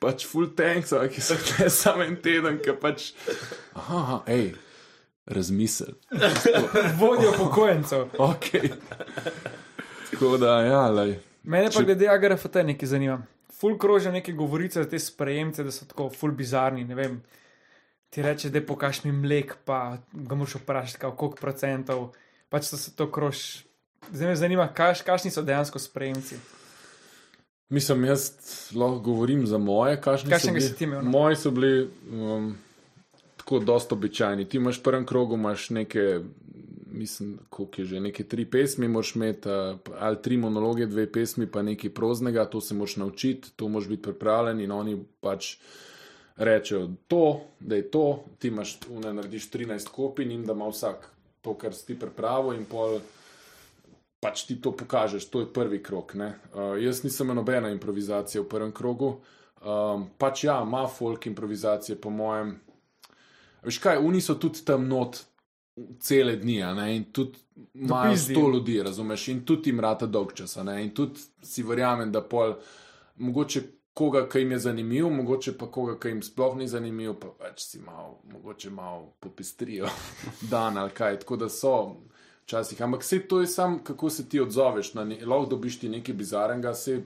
[0.00, 3.10] pač full tanks, a ki so ne samo en teden, ki pač.
[3.76, 4.54] Aha, aha, ej,
[5.30, 5.94] razmisel.
[7.00, 8.08] Vodijo pokojencev.
[8.18, 8.72] Okay.
[10.10, 11.18] Tako da, ja, lej.
[11.44, 13.20] Mene pa Če- glede AGRFT nekaj zanima.
[13.60, 16.84] Ful krožijo neke govorice za te sprejemce, da so tako ful bizarni.
[16.88, 17.18] Ne vem.
[18.10, 22.08] Ti reče, da pokaž mi mlek, pa ga moraš vprašati, koliko procentov.
[22.50, 23.62] Pač to se to krož.
[24.10, 26.40] Zdaj me zanima, kaš, kakšni so dejansko sprejemci.
[27.70, 28.32] Mislim, jaz
[28.74, 31.10] lahko govorim za moje, kakšni Kakšnega so si ti imel, no?
[31.10, 32.56] Moji so bili um,
[33.36, 34.48] tako dosta običajni.
[34.48, 36.20] Ti imaš v prvem krogu, imaš neke,
[36.92, 41.46] mislim, koliko je že, neke tri pesmi, moraš imeti uh, ali tri monologe, dve pesmi,
[41.46, 45.56] pa nekaj proznega, to se moraš naučiti, to moraš biti pripravljen in oni pač
[46.36, 51.10] rečejo to, da je to, ti imaš, ne narediš 13 kopij in da ima vsak
[51.40, 52.98] to, kar si ti pripravil in pol
[54.20, 56.14] pač ti to pokažeš, to je prvi krok.
[56.14, 59.20] Uh, jaz nisem imel nobene improvizacije v prvem krogu.
[59.60, 62.54] Um, pač ja, ima folk improvizacije, po mojem.
[63.64, 65.20] Veš kaj, oni so tudi tam not
[66.00, 67.38] cele dni, ne, in tudi
[67.74, 71.62] imajo sto ljudi, razumeš, in tudi jim rata dolg čas, a ne, in tudi si
[71.62, 72.54] verjamem, da pol,
[73.16, 73.62] mogoče
[73.94, 77.64] koga, ki jim je zanimiv, mogoče pa koga, ki jim sploh ni zanimiv, pa pač
[77.66, 79.88] si malo, mogoče malo popestrijo
[80.52, 81.74] dan ali kaj, tako da so
[82.50, 82.82] včasih.
[82.82, 84.94] Ampak vse to je sam, kako se ti odzoveš.
[84.94, 87.02] Ne, lahko dobiš ti nekaj bizarnega, se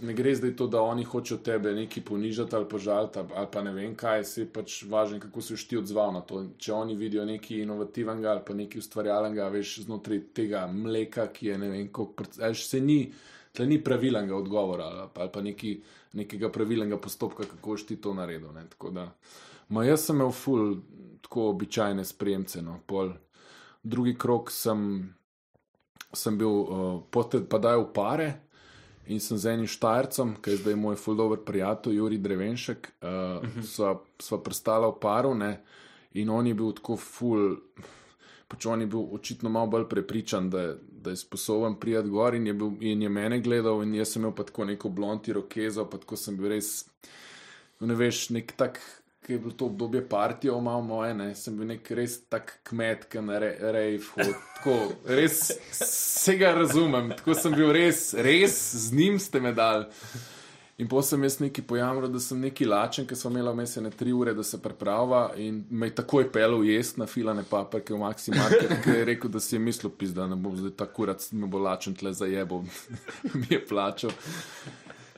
[0.00, 3.72] ne gre zdaj to, da oni hočejo tebe nekaj ponižati ali požaliti, ali pa ne
[3.72, 6.44] vem kaj, se pač važno, kako se ti odzval na to.
[6.58, 11.58] Če oni vidijo nekaj inovativnega ali pa nekaj ustvarjalnega, veš, znotraj tega mleka, ki je
[11.58, 11.90] ne vem,
[12.38, 13.00] veš, se ni.
[13.56, 15.70] Tle ni pravilnega odgovora ali pa, ali pa neki,
[16.12, 18.52] nekega pravilnega postopka, kako boš ti to naredil.
[18.52, 18.66] Ne?
[18.68, 19.06] Tako Da,
[19.68, 20.76] ma jaz sem imel ful
[21.22, 22.60] tako običajne spremce.
[22.62, 22.76] No?
[22.86, 23.14] Pol,
[23.86, 24.80] drugi krok sem,
[26.12, 28.28] sem bil, uh, potem pa dajal pare
[29.06, 33.44] in sem z enim štajercem, ki je zdaj moj ful dober prijatelj, Juri Drevenšek, uh,
[33.62, 35.30] sva, sva prestala v paru.
[35.38, 35.52] Ne?
[36.18, 37.54] In on je bil tako full,
[38.50, 40.76] pač on je bil očitno malo bolj prepričan, da, je-
[41.06, 44.22] da je sposoben prijeti gor in je, bil, in je mene gledal, in jaz sem
[44.24, 46.88] imel pa tako neko blondi rokezo, pa tako sem bil res,
[47.80, 48.80] ne veš, nek tak.
[49.26, 51.32] Ki je bilo to obdobje partijo, malo moje, ne?
[51.34, 54.36] sem bil nek res tak kmet, ki na re, rejv hod.
[54.54, 54.76] Tako,
[55.18, 55.40] res
[55.72, 58.54] vsega razumem, tako sem bil res, res
[58.86, 59.88] z njim ste me dal.
[60.78, 63.90] In potem sem jaz neki pojamral, da sem neki lačen, ker smo imeli vmes ne
[63.90, 68.00] tri ure, da se pripravlja in me je takoj pelil jesti na filane paprike v
[68.02, 71.00] Maxi Market, ker je rekel, da si je mislil, pis, da ne bom zdaj tako
[71.00, 72.62] kurat, me bo lačen tle zajebal,
[73.40, 74.12] mi je plačal.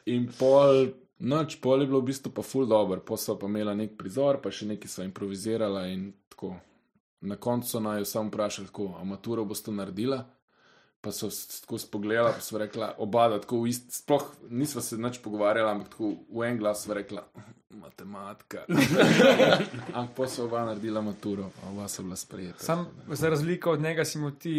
[0.07, 3.75] In pol, noč pol je bilo v bistvu pa full dobro, pa so pa imela
[3.75, 6.57] nek prizor, pa še nekaj so improvizirala in tako.
[7.21, 10.23] Na koncu so naj jo samo vprašali, kako amaturo boste naredila.
[11.01, 11.31] Pa so
[11.63, 15.73] tako spogledala, pa so rekla, oba, da tako v isti, sploh nisva se nič pogovarjala,
[15.75, 17.23] ampak tako v en glas sva rekla,
[17.71, 18.65] matematika.
[19.99, 22.63] ampak pa so oba naredila maturo, a oba so bila sprejeta.
[22.63, 24.55] Sam za razliko od njega si imel ti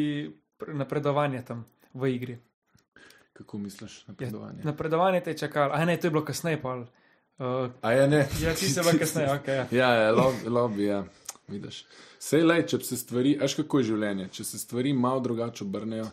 [0.59, 2.39] pr- napredovanje tam v igri.
[3.39, 4.61] Kako misliš Ja, napredovanje?
[4.63, 6.59] napredovanje te je čakalo, a ne, to je bilo kasneje.
[6.61, 6.83] pol.
[7.39, 8.27] Uh, A je ne?
[8.43, 9.47] ja, ti se pa kasneje, ok.
[9.47, 9.65] Ja.
[9.71, 11.03] Ja, ja lobby, lobby, ja.
[11.47, 11.85] Vidiš.
[12.19, 16.09] Sej le, če se stvari, veš kako je življenje, če se stvari malo drugače obrnejo,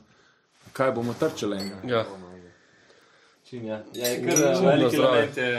[0.72, 1.80] kaj bomo trčali enega?
[1.84, 2.04] Ja.
[3.44, 3.82] Čim, ja.
[3.94, 5.50] ja, je kar velik element je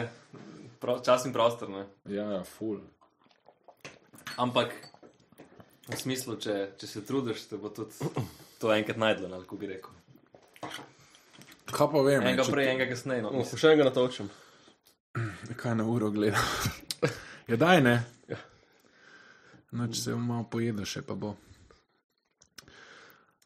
[0.80, 1.70] pro, čas in prostor.
[1.70, 1.84] Ne?
[2.06, 2.80] Ja, ja, full.
[4.38, 4.74] Ampak
[5.88, 7.96] v smislu, če, če se trudiš, te bo tudi
[8.60, 9.94] to enkrat najdlo, ali kako bi rekel.
[11.68, 13.22] Kaj pa vem, Enega če prej, enega kasneje.
[13.22, 13.32] No.
[13.32, 14.30] No, še enega natočim.
[15.62, 16.40] Kaj na uro gleda?
[17.50, 17.98] ja, daj ne.
[19.72, 21.34] Noč se malo pojede, še pa bo.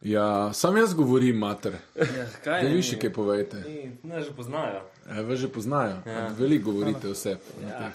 [0.01, 1.75] Ja, sam jaz govorim, mater.
[1.95, 3.59] Ja, kaj ne, vi še kaj povejte.
[3.61, 4.81] ni- Ne, že poznajo.
[5.07, 5.99] E, vas že poznajo.
[6.05, 6.27] Ja.
[6.29, 7.35] Veliko govorite vse.
[7.61, 7.91] Ja.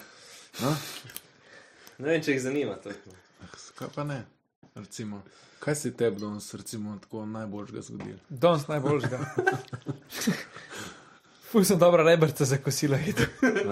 [0.61, 0.71] No?
[1.97, 2.77] Ne vem, če jih zanima.
[2.79, 2.91] To.
[3.75, 4.21] Kaj pa ne?
[4.75, 5.19] Recimo,
[5.59, 8.19] kaj se je tebi danes recimo, tako najboljšega zgodilo?
[8.29, 9.19] Danes najboljšega.
[11.51, 13.25] Ful sem dobro rebrce za kosilo jedel.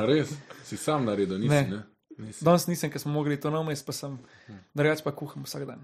[0.07, 0.29] Res?
[0.63, 1.49] Si sam naredil, nisi?
[1.49, 1.67] Ne.
[1.69, 1.81] Ne.
[2.17, 2.45] Nisi.
[2.45, 4.19] Danes nisem, ker smo mogli to naumest, pa sem
[4.73, 5.79] drugač pa kuham vsak dan.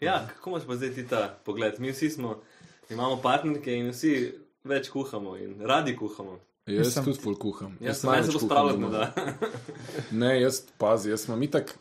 [0.00, 1.78] Ja, kako imaš pa zdaj ti ta pogled?
[1.80, 2.42] Mi vsi smo,
[2.90, 4.34] imamo partnerke in vsi
[4.68, 6.38] več kuhamo in radi kuhamo.
[6.66, 7.76] Jaz Mislim- tudi ful kuham.
[7.80, 8.90] Jaz sem največ se kuham pospravljal, doma.
[8.90, 9.12] da.
[10.10, 11.72] Ne, jaz pazi, jaz sem itak.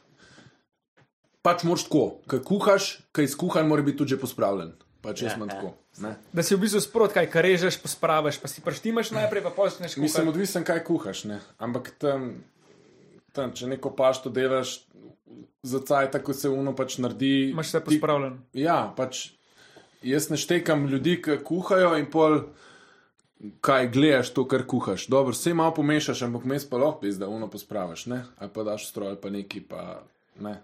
[1.42, 4.76] Pač moraš tako, kaj kuhaš, kaj izkuhan, mora biti tudi že pospravljen.
[5.02, 5.56] Pač jaz Ja, imam ja.
[5.56, 5.74] tako.
[5.98, 6.16] Ne?
[6.32, 10.30] Da si v bistvu sprot, kaj režeš, pospraviš, pa si prštimaš najprej, pa počneš Mislim,
[10.30, 11.24] odvisen, kaj kuhaš.
[11.26, 11.40] Ne?
[11.58, 12.44] Ampak tam,
[13.34, 14.86] tam, če neko pašto delaš,
[15.64, 17.50] za caj tako se uno pač naredi.
[17.50, 18.38] Imaš vse ti- pospravljen.
[18.54, 19.32] Ja, pač
[20.02, 22.42] jaz ne štekam ljudi, ki kuhajo in pol.
[23.62, 25.08] Kaj gledaš to, kar kuhaš?
[25.10, 28.22] Dobro, vse malo pomešaš, ampak mes pa lahko pizda, uno pospraviš, ne?
[28.38, 30.04] Ali pa daš stroj, pa neki pa
[30.38, 30.60] ne.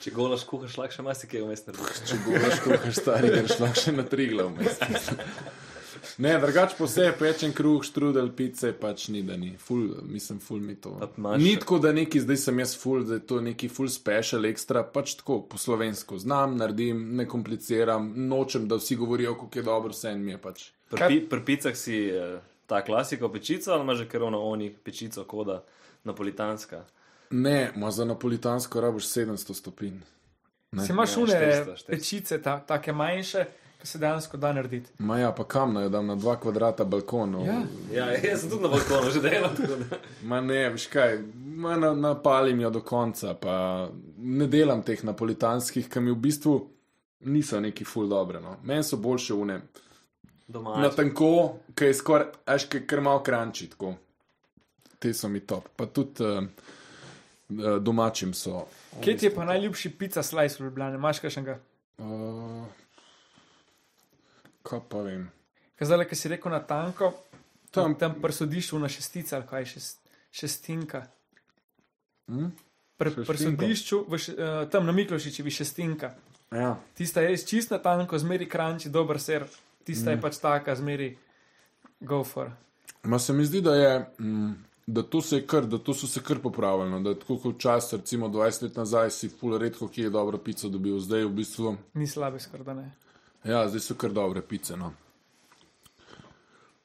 [0.00, 1.98] Če golaš kuhaš, lahko še marsikaj vmes narediš.
[2.08, 4.54] Če govoriš, kuhaš stari, greš lahko še na tri glav.
[6.18, 9.50] Ne, drugače po vse pečen kruh, štrudel, pice, pač ni da ni.
[9.60, 10.94] Ful, mislim, ful mi to.
[11.36, 14.82] Ni tako, da neki zdaj sem jaz ful, da je to neki ful special, ekstra,
[14.84, 16.18] pač tako po slovensko.
[16.18, 20.40] Znam, naredim, ne kompliciram, nočem, da vsi govorijo, kako je dobro, vse en mi je
[20.40, 20.64] pač.
[20.88, 24.70] Pri, pi- pri picah si eh, ta klasika pečica ali imaš že kar ono oni
[24.72, 25.60] pečico koda
[26.04, 26.84] napolitanska.
[27.30, 30.00] Ne, ma za napolitansko rabiš 700 stopinj.
[30.72, 30.86] Ne.
[30.86, 31.86] Si imaš une 400, 400.
[31.86, 33.44] pečice, ta, take manjše,
[33.80, 34.90] ki se dejansko da narediti.
[34.98, 37.46] Ma ja, pa kam naj dam na dva kvadrata balkonov.
[37.46, 37.62] Ja.
[37.92, 39.50] Ja, jaz sem tudi na balkonu že delal.
[39.56, 45.04] tako Ma ne, veš kaj, ma na, napalim jo do konca, pa ne delam teh
[45.04, 46.54] napolitanskih, ki mi v bistvu
[47.20, 48.40] niso neki ful dobre.
[48.40, 48.56] No.
[48.62, 49.60] Meni so boljše une.
[50.48, 50.80] Doma.
[50.82, 53.94] Na tanko, ki je skoraj, až kaj kar malo kranči, tako.
[54.98, 55.68] Te so mi top.
[55.76, 56.44] Pa tudi uh,
[57.80, 58.66] domačim so.
[59.00, 60.94] Kje ti je pa najljubši pica slice v Ljubljani?
[60.96, 61.58] Imaš kakšnega?
[61.98, 62.64] Uh,
[64.62, 65.30] kaj pa vem.
[65.78, 67.12] Kazale, ki si rekel na tanko,
[67.70, 69.98] Tam- tam, prsodišču na šestica ali kaj šest,
[70.34, 71.04] šestinka.
[72.26, 72.48] Hm?
[72.98, 76.10] Pr, prsodišču, v, š- eh, tam na Miklošičevi šestinka.
[76.50, 76.76] Ja.
[76.94, 79.46] Tista je čist na tanko, zmeri kranči, dober ser.
[79.84, 80.14] Tista mm.
[80.14, 81.16] je pač taka, zmeri
[82.00, 82.50] gofor.
[83.02, 84.52] Ma se mi zdi, da, je, mm,
[84.86, 86.90] da, to se je kar, da to so se kar popravili.
[86.90, 87.00] no.
[87.00, 90.68] Da tako kot včasih, recimo 20 let nazaj, si ful redko, ki je dobro pico
[90.68, 91.76] dobil, zdaj v bistvu.
[91.94, 92.90] Ni slabe, skoraj da ne.
[93.44, 94.76] Ja, zdaj so kar dobre pice.
[94.76, 94.92] No.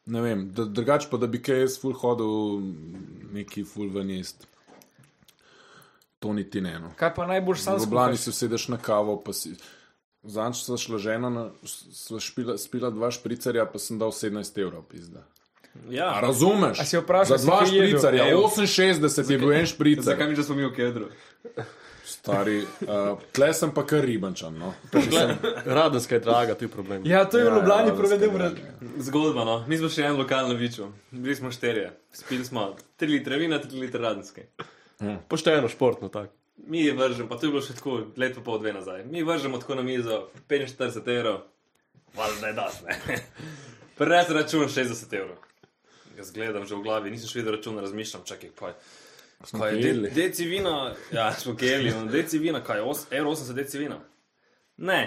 [0.05, 2.61] Ne vem, da, drugače pa, da bi kaj jaz ful hodil,
[3.33, 4.45] neki ful ven jest.
[6.19, 6.79] To niti ne.
[6.79, 6.91] No.
[6.95, 8.19] Kaj pa najbolj sam skuhaš?
[8.19, 9.55] si sedeš na kavo, pa si.
[10.23, 14.85] Zanč sva šla žena, na- sva špila, spila dva špricerja, pa sem dal 17 evrov,
[14.89, 15.25] pizda.
[15.89, 16.09] Ja.
[16.17, 16.79] A razumeš?
[16.79, 18.49] A si vprašal, Za dva špricarja, Evo.
[18.57, 20.03] 68 je bil en špricar.
[20.03, 21.09] Zakaj mi, da smo mi v kedru?
[22.05, 24.57] Stari, uh, tle sem pa kar ribančan.
[24.57, 24.73] No.
[25.65, 27.01] Radenska je draga, to je problem.
[27.05, 27.95] Ja, to je v Ljubljani ja,
[28.37, 28.63] razkaj,
[28.97, 29.63] Zgodba, no.
[29.67, 30.89] Mi smo še en lokal na Viču.
[31.11, 31.91] Bili smo šterje.
[32.13, 34.47] Spili smo 3 litre vina, 3 litre radenske.
[35.29, 36.33] Pošteno, športno, tako.
[36.67, 39.03] Mi je vržemo, pa to je bilo še tako leto pa pol dve nazaj.
[39.05, 41.41] Mi vržemo tako na mizo 45 evrov,
[42.15, 43.19] valjda da je das, ne.
[43.97, 45.44] Prines račun 60 evrov.
[46.17, 48.73] Jaz gledam že v glavi, nisem še videl računa, razmišljam, čakaj, kaj.
[49.51, 50.93] Kaj je de, deci vina?
[51.11, 53.99] Ja, smo keli, no, deci vina, kaj je, os- evro 80 deci vina?
[54.77, 55.01] Ne.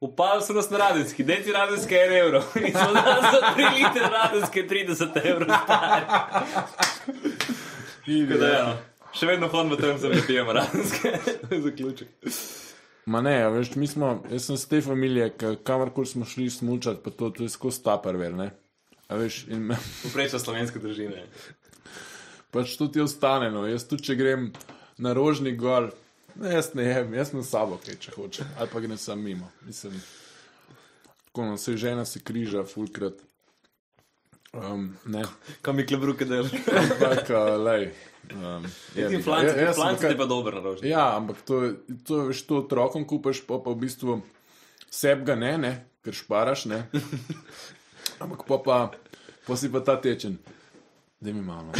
[0.00, 2.42] Upali so nas na radenski, deci radenske je evro.
[2.66, 5.48] In smo danes za 3 litre radenske 30 evrov.
[8.06, 8.66] Tako da, ja,
[9.12, 12.08] še vedno hodimo tam, da ne pijemo je zaključek.
[13.06, 17.00] Ma ne, veš, mi smo, jaz sem z te familije, ka- kamorkoli smo šli smulčati,
[17.04, 18.50] pa to, to je skozi taperver, ne.
[19.10, 21.22] Veš, in me, Poprečna slovenska družina.
[22.50, 23.64] pač to ti ostane, no.
[23.64, 24.50] Jaz tudi, če grem
[24.98, 25.90] na rožni gor,
[26.34, 29.48] ne, jaz ne jem, jaz sem sabo, kaj če hočem, ali pa grem sam mimo.
[29.62, 29.96] Mislim,
[31.24, 33.16] tako no, se žena se križa, fulkrat.
[34.50, 35.24] Um, ne,
[35.62, 36.52] Kam mi klebruke delaš?
[36.82, 37.90] ampak, uh, lej.
[38.28, 40.88] Um, je, Ti flanci, ja- jaz flanci ti pa dober na rožni.
[40.88, 44.20] Ja, ampak to, je- to je veš, to otrokom kupaš, pa, pa v bistvu
[44.90, 46.84] seb ga ne, ne, ker šparaš, ne.
[48.18, 48.78] Ampak pa, pa,
[49.46, 50.38] pa si pa ta tečen.
[51.20, 51.72] Da mi malo.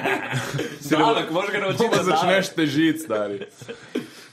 [0.90, 3.40] Davek, moraš ga naučiti, Pa začneš težiti, stari.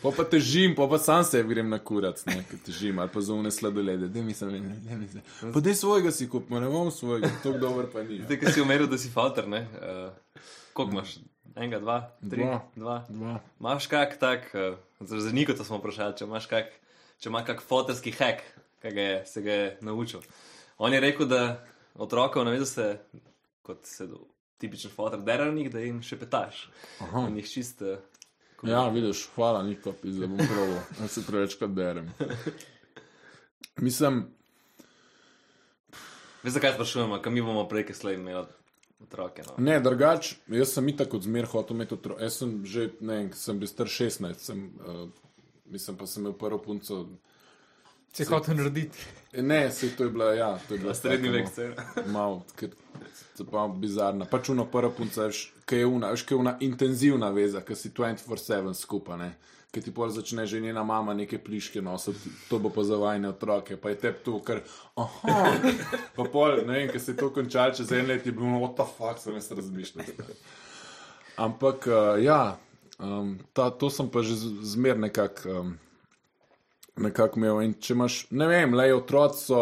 [0.01, 3.51] Pa pa težim, pa pa sam se grem na kurac, ne, težim, ali pa zunaj
[3.51, 4.07] sladolede.
[4.07, 5.22] Da mi se ne, da mi se.
[5.53, 8.22] Pa dej svojega si kup, ne bom svojega, tako dober pa ni.
[8.24, 9.67] Zdaj, ki si umeril, da si falter, ne?
[9.78, 10.39] Uh,
[10.74, 11.17] koliko imaš?
[11.55, 12.61] Enega, dva, tri, Dva.
[12.76, 12.97] dva.
[13.09, 13.36] Dva.
[13.59, 16.72] Imaš kak tak, uh, za Niko to smo vprašali, če imaš kak,
[17.19, 18.41] če ima kak fotorski hack,
[18.82, 20.24] ki ga je, se ga je naučil.
[20.82, 21.61] On je rekel, da
[22.01, 22.88] otrokov navedo se,
[23.61, 24.23] kot se do,
[24.61, 26.65] tipičen fotor, deravnik, da jim še petaš.
[27.05, 27.27] Aha.
[27.29, 27.86] In jih čist.
[27.86, 27.99] Uh,
[28.61, 32.11] Ja, vidiš, hvala, Niko, da bom proval, da se prevečkrat berem.
[33.88, 34.19] Mislim,
[36.43, 38.45] Veš, zakaj sprašujemo, kam mi bomo prej, ki slej imeli
[39.01, 39.43] otroke.
[39.47, 39.57] No?
[39.61, 42.23] Ne, drugač, jaz sem itak od zmer hotel imeti otroke.
[42.23, 45.03] Jaz sem že, ne vem, sem bil star 16, sem, uh,
[45.69, 47.03] mislim pa sem imel prvo punco.
[48.12, 48.97] Si hotel narediti.
[49.38, 50.93] Ne, se to je bila, ja, to je bila
[51.41, 51.76] no, se.
[52.07, 52.70] Mal, ker
[53.36, 54.26] se pa bizarna.
[54.26, 55.30] Pač uno prva punca,
[55.66, 59.30] ki je una, veš, ki je una intenzivna veza, ki si 24-7 skupaj, ne.
[59.72, 63.30] Ker ti pol začne že njena mama neke pliške nositi, to bo pa za vajne
[63.30, 64.59] otroke, pa je tep to, ker,
[64.99, 65.53] aha,
[66.18, 68.76] pa pol, ne vem, ker se je to končalo čez en let, je bilo, what
[68.76, 70.12] the fuck, sem jaz razmišljal.
[71.39, 72.57] Ampak, uh, ja,
[72.99, 74.36] um, ta, to sem pa že
[74.76, 75.72] zmer nekako um,
[77.02, 77.62] nekak imel.
[77.66, 79.62] In če imaš, ne vem, le otroci so,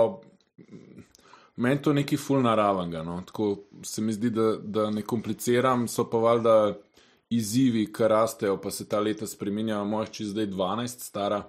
[1.59, 3.03] meni to neki ful naravnega.
[3.07, 3.19] No?
[3.27, 3.49] Tako
[3.83, 6.55] se mi zdi, da, da ne kompliciram, so pa valjda
[7.29, 9.85] izzivi, ki rastejo, pa se ta leta spremenjajo.
[9.85, 11.43] Moj čez zdaj 12, stara,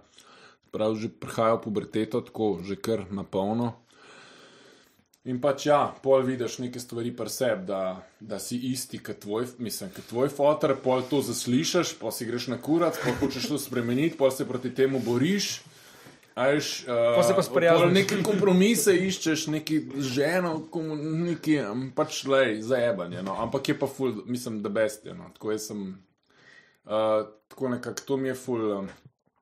[0.71, 3.75] prav že prihaja v puberteto, tako že kar na polno.
[5.29, 9.51] In pač ja, pol vidiš neke stvari pri sebi, da, da si isti kot tvoj,
[9.61, 13.59] mislim, kot tvoj fotor, pol to zaslišiš, pol si greš na kurac, pol hočeš to
[13.61, 15.59] spremeniti, pol se proti temu boriš.
[16.41, 17.93] Ajš, uh, Pol se pa sprijazniš.
[17.93, 23.21] Neke kompromise iščeš, neki ženo, komu- neki um, pač lej, zajebanje.
[23.23, 23.35] No.
[23.43, 25.15] Ampak je pa ful, mislim, da best je.
[25.15, 25.29] No.
[25.35, 25.83] Tako jaz sem,
[26.85, 28.67] uh, tako nekako, to mi je ful.
[28.79, 28.89] Um,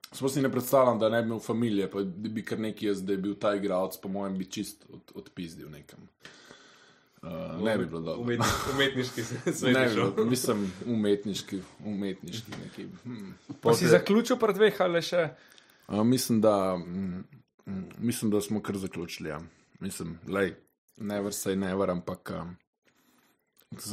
[0.09, 3.03] Sploh si ne predstavljam, da ne bi imel familije, pa da bi kar neki jaz,
[3.05, 6.07] da je bil ta igralec, po mojem, bi čist od, odpizdil nekam.
[7.23, 8.23] Uh, ne bi bilo dobro.
[8.23, 9.61] Umetni, umetniški svet.
[9.69, 10.11] Ne bi šel.
[10.15, 12.87] bilo, mislim, umetniški, umetniški neki.
[13.05, 13.35] Hmm.
[13.61, 15.29] Pa si zaključil pred dveh ali še?
[15.29, 15.58] Uh,
[15.89, 17.25] mislim, da, mm,
[17.67, 19.29] mm, mislim, da smo kar zaključili.
[19.29, 19.41] Ja.
[19.81, 20.55] Mislim, lej,
[20.97, 22.57] never say never, ampak um,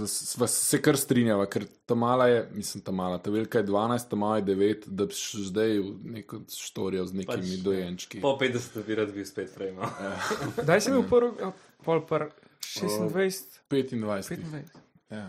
[0.07, 4.09] sva se kar strinjava, ker ta mala je, mislim, ta mala, ta velika je 12,
[4.09, 7.63] ta mala je 9, da bi še zdaj v neko štorijo z nekimi Pač, pač,
[7.65, 8.21] dojenčki.
[8.23, 9.57] Po 50 bi rad bil spet.
[9.75, 9.89] No.
[10.61, 11.51] Kdaj si bil prvi,
[11.85, 12.29] pol par
[12.63, 13.99] 26, 25.
[14.01, 14.79] 25.
[15.11, 15.27] Ja.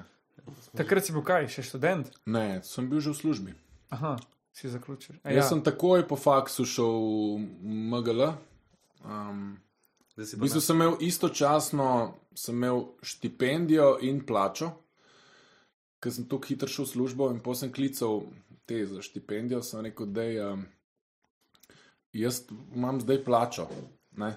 [0.78, 2.14] Takrat si bil kaj, še študent?
[2.30, 3.56] Ne, sem bil že v službi.
[3.90, 4.16] Aha,
[4.56, 5.16] si zaključil.
[5.22, 5.36] A Ja.
[5.36, 6.94] Jaz sem takoj po faksu šel
[7.36, 8.22] v MGL.
[9.04, 9.58] Um,
[10.16, 14.70] v bistvu sem imel istočasno sem imel štipendijo in plačo,
[16.00, 18.24] ker sem tako hitro šel v službo in potem sem klical
[18.66, 19.60] te za štipendijo.
[19.62, 20.64] Sem rekel, da um,
[22.12, 22.42] jaz
[22.74, 23.68] imam zdaj plačo.
[24.16, 24.32] Ne?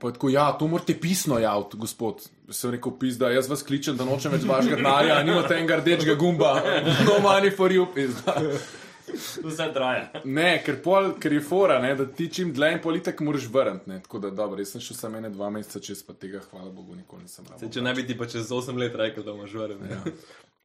[0.00, 2.22] Pa tako, ja, to morate pisno javiti, gospod.
[2.50, 6.54] Sem rekel, pizda, jaz vas kličem, da nočem več vašega denarja, nimate enega rdečega gumba,
[7.06, 8.34] no money for you, pizda.
[9.44, 10.22] Vse traja.
[10.24, 13.90] Ne, ker, pol, ker je fora, ne, da ti čim dlje in politik moraš vrniti.
[13.90, 13.98] ne.
[14.04, 16.94] Tako da, dobro, jaz sem šel samo ene dva meseca čez, pa tega, hvala Bogu,
[16.94, 17.72] nikoli nisem Se, rabil.
[17.74, 19.82] če ne bi ti pa čez 8 let rekel, da imaš vrn.
[19.90, 20.00] Ja.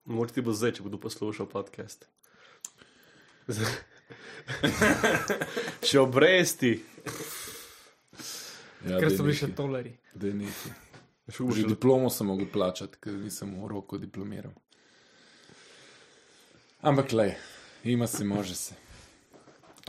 [0.05, 2.05] Mogoče ti bo zdaj, če bodo poslušal podcast.
[5.89, 6.75] Še obresti.
[8.85, 9.95] Ja, Ker so bili še toleri.
[11.25, 14.53] Že diplomo sem mogel plačati, ker nisem v roku diplomiral.
[16.85, 17.31] Ampak, le,
[17.83, 18.75] ima se, može se.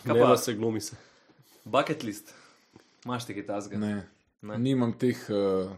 [0.00, 0.36] Kaj pa?
[0.40, 0.96] se glumi se.
[1.64, 2.32] Bucket list.
[3.04, 3.78] Imaš ti kaj tasga?
[3.78, 4.06] Ne.
[4.42, 4.58] Ne.
[4.58, 5.76] Nimam teh uh,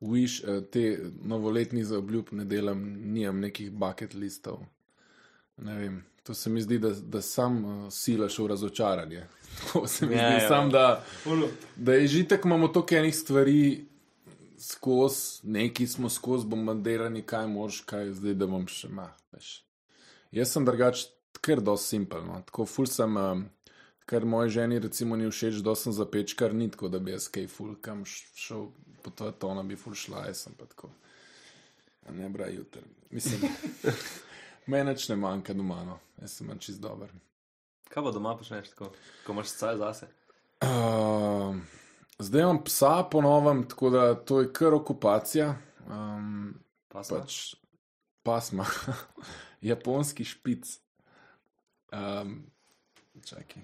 [0.00, 2.84] wish, uh, te novoletnih zaobljub, ne delam,
[3.16, 4.60] nimam nekih bucket listov.
[5.56, 6.02] Ne vem.
[6.22, 9.26] To se mi zdi, da, da sam uh, silaš v razočaranje.
[9.72, 10.48] To se mi Ja, zdi, ja.
[10.48, 11.04] sam, da,
[11.76, 13.86] da je že tako, imamo toliko enih stvari
[14.58, 19.10] skozi, neki smo skozi bombardirani, kaj moš, kaj zdaj, da bom še ma.
[19.32, 19.50] Veš.
[20.32, 21.04] Jaz sem drugač,
[21.44, 22.24] ker dosti simpel.
[22.24, 22.38] No.
[22.46, 23.44] Tako ful sem, um,
[24.06, 27.28] kar moji ženi recimo ni všeč, da sem za pečkar, ni tako, da bi jaz
[27.28, 28.70] kaj ful kam šel,
[29.02, 30.88] po to je to, ona bi ful šla, jaz sem pa tako.
[32.06, 32.80] A Ne bra jutr.
[33.10, 33.40] Mislim,
[34.66, 35.98] meneč ne manjka doma, no.
[36.20, 37.10] jaz sem čist dober.
[37.92, 38.92] Kaj pa doma počneš tako,
[39.26, 40.08] ko imaš caj zase?
[40.62, 41.56] Uh,
[42.18, 45.54] zdaj imam psa po novem, tako da to je kar okupacija.
[45.88, 46.54] Um,
[46.92, 47.08] Pač.
[47.10, 47.36] pač
[48.22, 48.66] pasma,
[49.72, 50.78] japonski špic.
[51.92, 52.46] Um,
[53.26, 53.62] čakaj.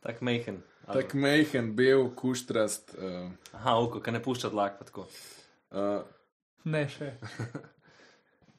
[0.00, 0.62] Tak mehen.
[0.86, 2.94] Tak mehen, bel, kuštrast.
[2.94, 4.78] Uh, Aha, oko, ki ne pušča dlak.
[4.78, 5.08] pa tako.
[5.74, 6.04] uh,
[6.64, 7.12] Ne še.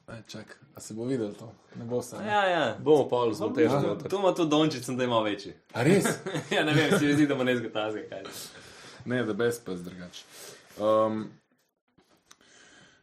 [0.08, 1.52] aj, čak, a se bo videl to?
[1.76, 2.18] Ne bo se.
[2.18, 2.28] ne?
[2.28, 2.76] Ja, ja.
[2.80, 3.96] Bomo pa zelo težko.
[3.96, 5.54] Tu, tu ima tudi dončic, sem da ima večji.
[5.74, 6.08] A res?
[6.56, 8.02] ja, ne vem, se mi zdi, da ima nezga tasga.
[8.10, 8.24] Kaj.
[9.06, 10.24] Ne, da brez pes drugače.
[10.80, 11.28] Um,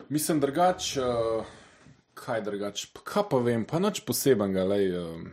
[0.09, 1.45] mislim drugače, uh,
[2.15, 4.65] kaj drugače, pa kaj pa vem, pa nič posebenega.
[4.65, 5.29] Lej, um,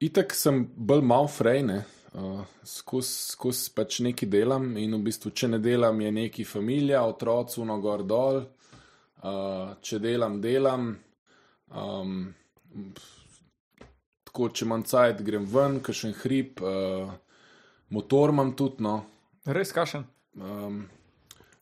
[0.00, 5.54] itak sem bolj mal frejne, uh, skozi skoz pač nekaj delam in v bistvu, če
[5.56, 8.44] ne delam, je neki familija, otroci, no gor dol.
[9.24, 10.90] Uh, če delam, delam.
[11.72, 12.34] Um,
[14.28, 16.60] tako, če imam cajt, grem ven, kakšen hrib.
[16.60, 17.14] Uh,
[17.94, 18.98] Motor imam tudi, no,
[19.46, 20.04] Res kašen.
[20.36, 20.82] um,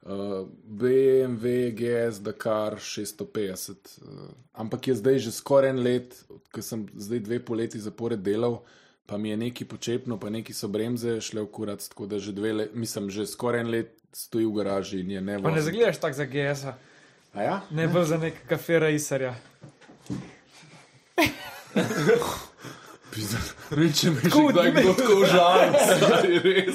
[0.03, 3.99] uh, BMW, GS, Dakar 650.
[4.03, 6.15] Uh, ampak je zdaj že skoraj en let,
[6.55, 8.63] ker sem zdaj dve poleti zapored delal,
[9.07, 12.33] pa mi je neki počepno, pa neki so bremze šle v kurac, tako da že
[12.33, 15.63] dve leti, mislim, že skoraj en let stoji v garaži in je ne Pa ne
[15.63, 16.79] zagledaš tako za GS-a,
[17.35, 17.61] A ja?
[17.71, 19.35] ne bolj za nek kafe rejserja.
[23.71, 25.59] Reče mi že kdaj kdo tako užal,
[25.97, 26.75] stari res.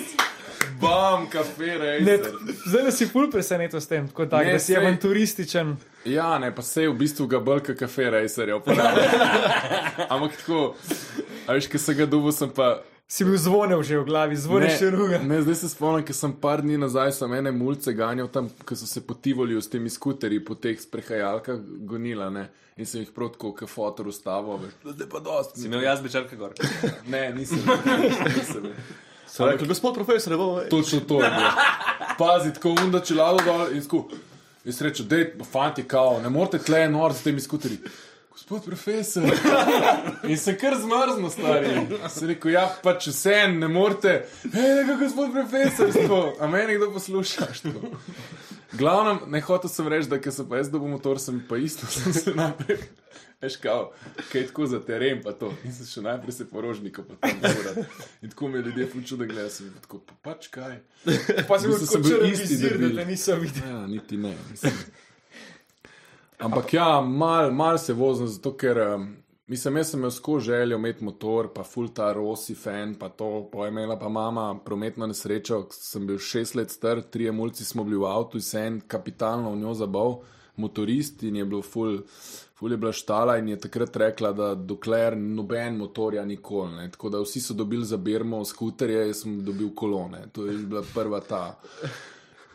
[0.82, 1.66] Bam, kafe,
[2.00, 2.28] Ne, res.
[2.68, 5.76] zdaj si ful presenečen s tem, tako tak, Ne, da si sej- avanturističen.
[6.06, 9.10] Ja, ne, pa se je v bistvu ga brka kafe racerja uporabljal.
[10.10, 10.76] Ampak tako,
[11.48, 12.82] a veš, ki se ga dubu, sem pa.
[13.08, 15.22] Si bil zvonil že v glavi, zvonil še druga.
[15.24, 18.76] ne, zdaj se spomnim, ker sem par dni nazaj sem ene mulce ganjal tam, ki
[18.76, 21.56] so se potivali s temi skuterji po teh sprehajalkah
[21.88, 22.50] gonila, ne.
[22.76, 25.62] In sem jih prav tako, kot fotor ustavil, veš, zdaj pa dosti.
[25.62, 26.52] Si imel jaz bičarka gor.
[27.14, 27.64] Ne, nisem.
[28.36, 28.68] nisem.
[29.24, 30.68] Sem rekel, gospod profesor, ne bomo več.
[30.76, 31.52] Točno to je bilo.
[32.20, 34.04] Pazi, tako unda čelado dol in sku.
[34.68, 37.80] Jaz rečem, dej, fanti, kao, ne morete tle nor s temi skuterji.
[38.38, 39.24] Gospod profesor.
[40.30, 41.70] In se kar zmrzno, stari.
[42.10, 44.12] Se rekel, ja, pač vse en, ne morete.
[44.54, 46.20] Hej, nekaj, gospod profesor, tako.
[46.40, 47.74] A meni kdo poslušaš to?
[48.78, 51.90] Glavnem, ne hotel sem reči, da ker sem pa jaz dobil motor, sem pa isto,
[51.96, 52.78] sem se najprej.
[53.42, 53.90] Veš, kao,
[54.30, 55.50] kaj tako za teren, pa to.
[55.66, 57.82] In sem še najprej se porožnika potem moral.
[58.22, 60.78] In tako me ljudje fuču, da gledajo, sem bil tako, pa pač kaj.
[61.50, 62.96] Pa bil sem bil isti da debil.
[63.02, 63.66] te nisem videl.
[63.74, 64.38] Ja, niti ne.
[64.54, 64.78] Mislim.
[66.38, 69.08] Ampak ja, mal, mal se vozim, zato ker um,
[69.50, 73.50] mislim, jaz sem imel skozi željo imeti motor, pa full ta Rossi fan, pa to,
[73.54, 77.84] pa je imela pa mama prometno nesrečo, sem bil šest let star, tri mulci smo
[77.84, 80.20] bili v avtu se en kapitalno v njo zabav,
[80.56, 82.04] motorist in je bil full.
[82.58, 86.74] Ful je bila štala in je takrat rekla, da dokler noben motorja nikoli.
[86.74, 86.88] Ne.
[86.92, 90.24] Tako da vsi so dobili za Birmo skuterje, jaz sem dobil kolone.
[90.34, 91.60] To je bila prva ta.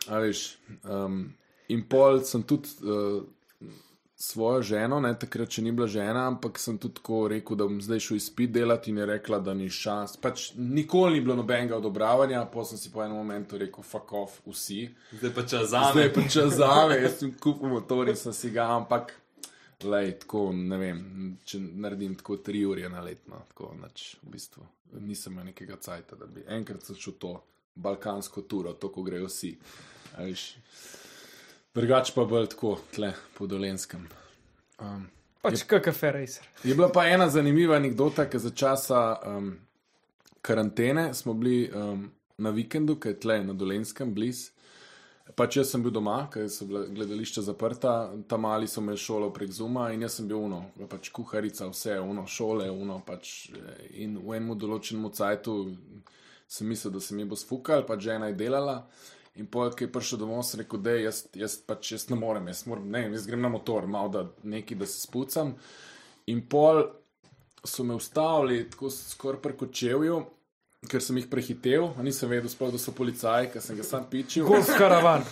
[0.07, 1.21] A veš, um,
[1.71, 3.23] in pol sem tudi uh,
[4.23, 7.81] svojo ženo, ne, takrat še ni bila žena, ampak sem tudi tako rekel, da bom
[7.83, 10.15] zdaj šel izpit delati in je rekla, da ni šans.
[10.23, 14.39] Pač nikoli ni bilo nobenega odobravanja, pa sem si po enem momentu rekel, fuck off,
[14.47, 14.85] vsi.
[15.17, 16.05] Zdaj pa čas za Zdaj me.
[16.07, 19.11] je pa čas za me, jaz sem kupil motor in sem si ga, ampak.
[19.83, 21.03] Lej, tako, ne vem,
[21.43, 24.63] če naredim tako tri ure na letno, tako nač, v bistvu.
[25.03, 27.35] Nisem imel nekega cajta, da bi enkrat začel to
[27.75, 29.57] balkansko turo, to, ko grejo vsi.
[30.15, 30.29] a
[31.75, 31.81] veš.
[31.81, 34.07] Drugače pa bolj tako, tle po dolenskem.
[34.79, 35.07] Um,
[35.41, 36.45] Pač KKF racer.
[36.63, 39.57] Je bila pa ena zanimiva anekdota, ker za časa um,
[40.41, 44.51] karantene smo bili um, na vikendu, ki je tle na Dolenskem, blizu.
[45.35, 49.29] Pač jaz sem bil doma, ker so bila gledališča zaprta, tam mali so imeli šolo
[49.33, 53.85] prek Zuma in jaz sem bil uno, pač kuharica, vse, uno, šole, uno, pač eh,
[54.03, 55.55] in v enem določenem cajtu
[56.47, 58.75] sem mislil, da se mi bo sfukal, pač žena je delala.
[59.41, 62.51] In pol, ki je prišel domov, sem rekel, da jaz, jaz pač jaz ne morem,
[62.51, 65.55] jaz, moram, ne, jaz grem na motor, malo da nekaj, da se spucam.
[66.29, 66.83] In pol
[67.65, 70.19] so me ustavili tako skoraj preko čevju,
[70.89, 74.05] ker sem jih prehitev, a nisem vedel, sploh, da so policaji, ker sem ga sam
[74.11, 74.45] pičil.
[74.49, 75.25] Golf karavan.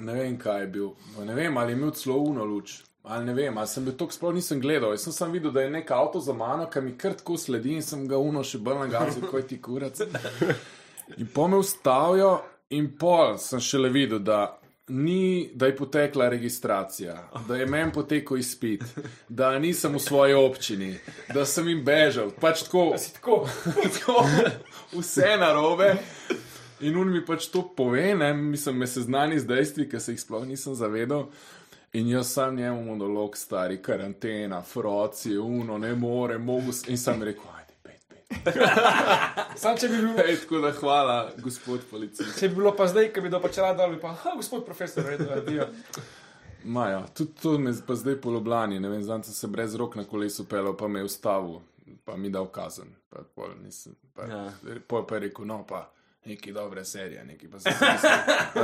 [0.00, 0.86] Ne vem, kaj je bil.
[1.28, 2.78] Ne vem, ali je imel celo uno luč.
[3.04, 4.94] Ali ne vem, ali sem bil to sploh nisem gledal.
[4.94, 7.74] Jaz sem samo videl, da je nek avto za mano, ki mi kar tako sledi
[7.76, 10.00] in sem ga uno še bolj nagazil, kot ti kurac.
[11.20, 12.30] In po me ustavijo,
[12.70, 14.56] in pol sem šele videl, da.
[14.88, 15.22] Ni,
[15.54, 17.12] da je potekla registracija,
[17.46, 18.82] da je meni potekel izpit,
[19.28, 20.96] da nisem v svoji občini,
[21.28, 22.32] da sem jim bežal.
[22.32, 23.36] Pač tako, Tako.
[23.94, 24.16] tako,
[24.92, 25.92] vse narobe.
[26.80, 30.20] In on mi pač to pove, ne, mislim, me seznani z dejstvi, ki se jih
[30.20, 31.28] sploh nisem zavedal.
[31.92, 36.72] In jaz sam njemu monolog, stari karantena, froci, uno, ne more, mogu.
[36.72, 37.46] s- In sem rekel.
[39.60, 40.20] Sam če bi bil.
[40.22, 42.38] Ej, tako da hvala, gospod policist.
[42.38, 45.28] Če bi bilo pa zdaj, ki bi dopačala dol, bi pa, ha, gospod profesor, redo,
[45.32, 45.66] adijo.
[46.64, 49.96] Maja, tudi to me pa zdaj po Ljubljani, ne vem, zdaj sem se brez rok
[49.96, 51.60] na kolesu pelal, pa me je ustavil,
[52.04, 52.92] pa mi dal kazen.
[53.10, 54.42] Pa, pol, nisem, pa, ja.
[54.86, 55.86] Pol pa je rekel, no pa.
[56.24, 57.72] Neki dobre serije, neki pa zdaj,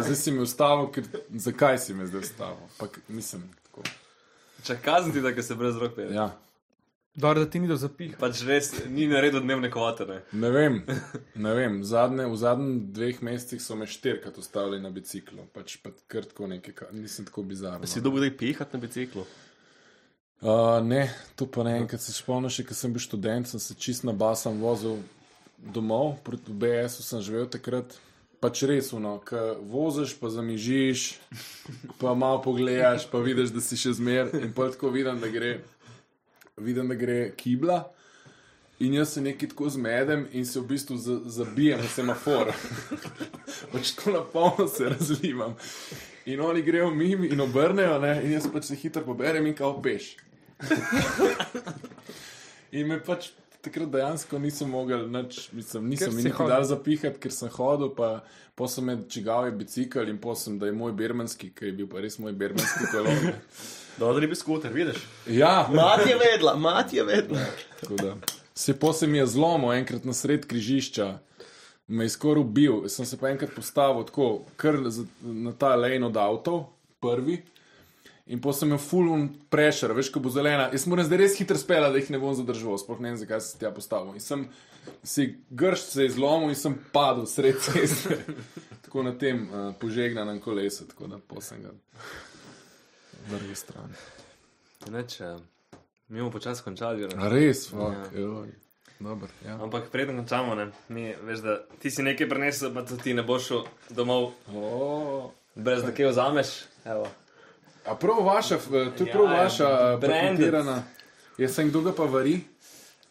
[0.02, 1.06] zdaj si me ustavil, ker
[1.40, 2.66] zakaj si me zdaj ustavil?
[2.78, 3.86] Pa, k- mislim, tako.
[4.62, 6.14] Če kazen ti, da se brez rok pelje.
[6.14, 6.28] Ja,
[7.16, 8.12] Dobro, da ti ni do zapih.
[8.20, 10.04] Pač res ni naredil dnevne kvote.
[10.04, 10.18] Ne?
[10.36, 10.82] ne vem,
[11.46, 11.78] ne vem.
[11.84, 16.50] Zadnje, v zadnjih dveh mesecih so me štirikrat ustavili na biciklu, pač pa kar tako
[16.52, 17.88] nekaj, ka- nisem tako bizaren.
[17.88, 19.24] Si dobil kdaj pihati na biciklu?
[20.44, 21.06] Uh, ne,
[21.40, 24.60] to pa ne enkrat se spomniš, ker sem bil študent, sem se čist na basam
[24.60, 24.98] vozil
[25.56, 27.96] domov, proti BS-u sem živel takrat.
[28.44, 29.40] Pač res, no, ki
[29.72, 31.06] voziš, pa zamižiš,
[31.96, 35.54] pa malo pogledaš, pa vidiš, da si še zmer in pa tako vidim, da gre,
[36.56, 37.92] vidim, da gre kibla.
[38.78, 42.52] In jaz se nekaj tako zmedem in se v bistvu za- zabijem v semafor.
[43.72, 45.54] pač tako na polno se razlivam.
[46.26, 48.20] In oni grejo mimo in obrnejo, ne?
[48.24, 50.16] in jaz pač se hitro poberem in kao peš.
[52.72, 53.30] in me pač
[53.66, 56.52] takrat dejansko nisem mogel, nič, mislim, nisem niti hodil.
[56.54, 58.10] dal zapihati, ker sem hodil, pa
[58.58, 62.00] posem med čigav je bicikl in posem, da je moj bermanski, ki je bil pa
[62.04, 63.32] res moj bermanski kolon.
[63.98, 65.02] Dobro, da ni bil skuter, vidiš?
[65.32, 67.44] ja, Mat je vedla, mat je vedla.
[67.80, 68.14] Tako da.
[68.56, 71.18] Se posem je zlomil enkrat na sred križišča,
[71.88, 72.88] me je skoraj ubil.
[72.88, 74.78] Sem se pa enkrat postavil tako, kar
[75.22, 76.64] na ta lane od avtov,
[77.00, 77.42] prvi.
[78.26, 80.64] In posem je full on pressure, veš, ko bo zelena.
[80.74, 83.38] Jaz moram zdaj res hitro spela, da jih ne bom zadržal, sploh ne vem, zakaj
[83.40, 84.16] sem se tja postavil.
[84.18, 84.46] In sem
[85.06, 88.18] si grš se je zlomil in sem padel sred ceste.
[88.86, 91.70] tako na tem uh, požegnanem kolesu, tako da posem ga
[93.30, 93.94] vrgel stran.
[94.90, 95.36] Neč, eh,
[96.08, 97.06] mi bomo počasi končali.
[97.06, 97.28] ne?
[97.30, 98.46] Res, fuck, ja.
[99.00, 99.58] Dobro, ja.
[99.62, 103.46] Ampak preden končamo, ne, mi veš, da ti si nekaj prenesel, pa ti ne boš
[103.46, 105.30] šel domov Oh.
[105.54, 106.54] brez da kaj vzameš.
[106.84, 107.06] Evo.
[107.86, 108.60] A prav vaša, eh,
[108.90, 110.10] to je Ja, prav ja, vaša eh, branded.
[110.20, 110.82] patentirana.
[111.38, 112.40] Jaz sem kdo ga pa vari,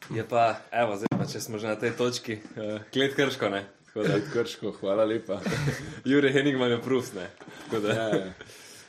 [0.07, 3.63] Je pa, evo, zdaj pa če smo že na tej točki, uh, klet krško, ne.
[3.95, 5.39] Ed Krško, hvala lepa.
[6.05, 7.25] Jure Henigman je proof, ne.
[7.63, 8.25] Tako da, Ja, ja.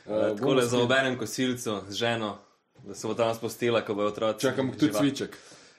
[0.05, 2.37] uh, tako le za obenem kosilcu z ženo,
[2.79, 4.41] da se bo tam spustila, ko bojo otroci.
[4.41, 5.37] Čakam tudi živa- cviček.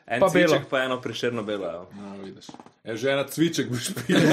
[0.08, 0.68] En Pa cviček, belo.
[0.70, 1.66] pa eno prišerno belo.
[1.66, 1.86] evo.
[1.94, 2.46] No, vidiš.
[2.84, 4.18] E, žena cviček boš pil.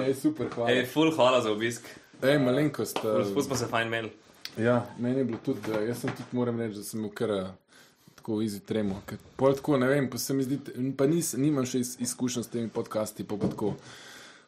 [0.00, 0.70] Ej, super, hvala.
[0.70, 1.84] Ej, full hvala za obisk.
[2.22, 2.96] Ej, malenkost.
[2.98, 4.12] eh, Spust smo se fajn imeli.
[4.58, 7.30] Ja, meni je bilo tudi, eh, jaz sem tudi moram reči, da sem imel kar
[7.30, 7.46] eh,
[8.14, 9.02] tako izi tremo.
[9.06, 10.58] Ker pol tako, ne vem, pa se mi zdi,
[10.96, 13.74] pa nis, nimam še iz, izkušenj s temi podcasti, pa, pa tako,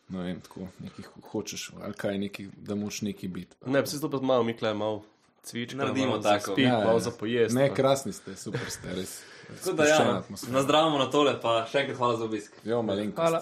[0.09, 3.57] ne vem, tako, nekih hočeš, ali kaj, neki, da moš neki biti.
[3.67, 5.03] Ne, vsi to pa malo, Mikla je malo
[5.43, 5.77] cvička.
[5.77, 6.53] Naredimo malo tako.
[6.53, 6.87] Spit, Ja, ja, ja.
[6.87, 7.55] malo za pojest.
[7.55, 9.21] Ne, pa- krasni ste, super ste, res.
[9.51, 10.53] Tako da ja, atmosfera.
[10.53, 12.53] nazdravimo na tole, pa še enkrat hvala za obisk.
[12.65, 13.17] Jo, malenkost.
[13.19, 13.41] Hvala.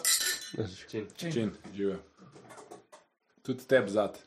[0.88, 1.06] Čin.
[1.16, 1.98] Čin, živijo.
[3.48, 4.18] Tudi teb zad.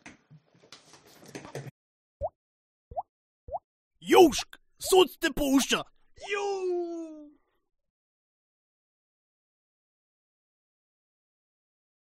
[4.01, 5.83] Južk, sod te pušča.
[6.31, 6.90] Južk.